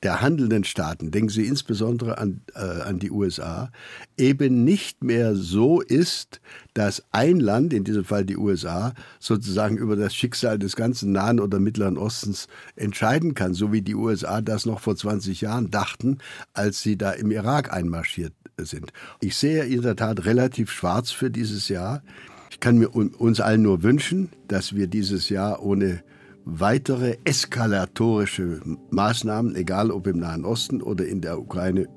der 0.04 0.22
handelnden 0.22 0.64
Staaten, 0.64 1.12
denken 1.12 1.30
Sie 1.30 1.46
insbesondere 1.46 2.18
an, 2.18 2.42
äh, 2.56 2.60
an 2.60 2.98
die 2.98 3.12
USA, 3.12 3.72
eben 4.18 4.64
nicht 4.64 5.04
mehr 5.04 5.36
so 5.36 5.80
ist, 5.80 6.42
dass 6.74 7.04
ein 7.12 7.40
Land, 7.40 7.74
in 7.74 7.84
diesem 7.84 8.04
Fall 8.04 8.26
die 8.26 8.38
USA, 8.38 8.94
sozusagen 9.20 9.78
über 9.78 9.96
das 9.96 10.16
Schicksal 10.16 10.58
des 10.58 10.76
ganzen 10.76 11.12
Nahen 11.12 11.40
oder 11.40 11.60
Mittleren 11.60 11.98
Ostens 11.98 12.48
entscheiden 12.76 13.36
kann, 13.36 13.54
so 13.54 13.72
wie 13.72 13.82
die 13.82 13.96
USA 13.96 14.42
das 14.42 14.66
noch 14.66 14.80
vor 14.80 14.96
20 14.96 15.42
Jahren 15.42 15.70
dachten, 15.70 16.18
als 16.54 16.82
sie 16.82 16.98
da 16.98 17.12
im 17.12 17.30
Irak 17.30 17.72
einmarschiert 17.72 18.34
sind. 18.58 18.92
Ich 19.20 19.36
sehe 19.36 19.66
in 19.66 19.82
der 19.82 19.96
Tat 19.96 20.26
relativ 20.26 20.72
schwarz 20.72 21.12
für 21.12 21.30
dieses 21.30 21.70
Jahr. 21.70 22.02
Ich 22.50 22.60
kann 22.60 22.78
mir 22.78 22.90
uns 22.90 23.40
allen 23.40 23.62
nur 23.62 23.84
wünschen, 23.84 24.30
dass 24.48 24.76
wir 24.76 24.88
dieses 24.88 25.30
Jahr 25.30 25.64
ohne 25.64 26.04
weitere 26.46 27.18
eskalatorische 27.24 28.62
Maßnahmen, 28.90 29.56
egal 29.56 29.92
ob 29.92 30.08
im 30.08 30.20
Nahen 30.20 30.46
Osten 30.46 30.82
oder 30.82 31.06
in 31.06 31.22
der 31.22 31.40
Ukraine, 31.40 31.88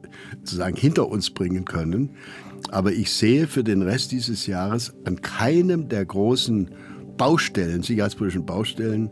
sozusagen 0.40 0.76
hinter 0.76 1.08
uns 1.08 1.30
bringen 1.30 1.64
können. 1.64 2.10
Aber 2.70 2.92
ich 2.92 3.12
sehe 3.12 3.46
für 3.46 3.64
den 3.64 3.82
Rest 3.82 4.12
dieses 4.12 4.46
Jahres 4.46 4.94
an 5.04 5.20
keinem 5.20 5.88
der 5.88 6.04
großen 6.04 6.70
Baustellen, 7.16 7.82
sicherheitspolitischen 7.82 8.46
Baustellen, 8.46 9.10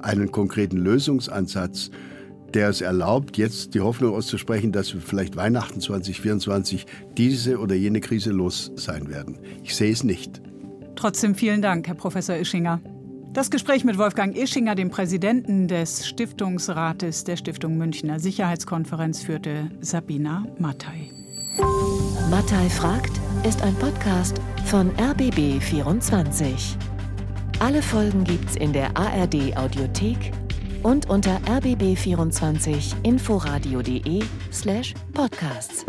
einen 0.00 0.32
konkreten 0.32 0.76
Lösungsansatz, 0.76 1.90
der 2.52 2.68
es 2.68 2.80
erlaubt, 2.80 3.36
jetzt 3.36 3.74
die 3.74 3.80
Hoffnung 3.80 4.14
auszusprechen, 4.14 4.70
dass 4.70 4.94
wir 4.94 5.00
vielleicht 5.00 5.36
Weihnachten 5.36 5.80
2024 5.80 6.86
diese 7.16 7.58
oder 7.58 7.74
jene 7.74 8.00
Krise 8.00 8.30
los 8.30 8.70
sein 8.76 9.08
werden. 9.08 9.38
Ich 9.62 9.74
sehe 9.74 9.90
es 9.90 10.04
nicht. 10.04 10.40
Trotzdem 10.94 11.34
vielen 11.34 11.62
Dank, 11.62 11.88
Herr 11.88 11.96
Professor 11.96 12.36
Ischinger. 12.36 12.80
Das 13.34 13.50
Gespräch 13.50 13.84
mit 13.84 13.98
Wolfgang 13.98 14.34
Ischinger, 14.36 14.76
dem 14.76 14.90
Präsidenten 14.90 15.66
des 15.66 16.06
Stiftungsrates 16.06 17.24
der 17.24 17.36
Stiftung 17.36 17.76
Münchner 17.76 18.20
Sicherheitskonferenz, 18.20 19.24
führte 19.24 19.72
Sabina 19.80 20.46
Mattei. 20.60 21.10
Mattei 22.30 22.70
fragt 22.70 23.10
ist 23.44 23.60
ein 23.62 23.74
Podcast 23.74 24.40
von 24.66 24.92
RBB24. 24.92 26.76
Alle 27.58 27.82
Folgen 27.82 28.22
gibt's 28.22 28.54
in 28.54 28.72
der 28.72 28.96
ARD 28.96 29.56
Audiothek 29.56 30.30
und 30.84 31.10
unter 31.10 31.40
rbb24inforadio.de 31.40 34.22
slash 34.52 34.94
podcasts. 35.12 35.84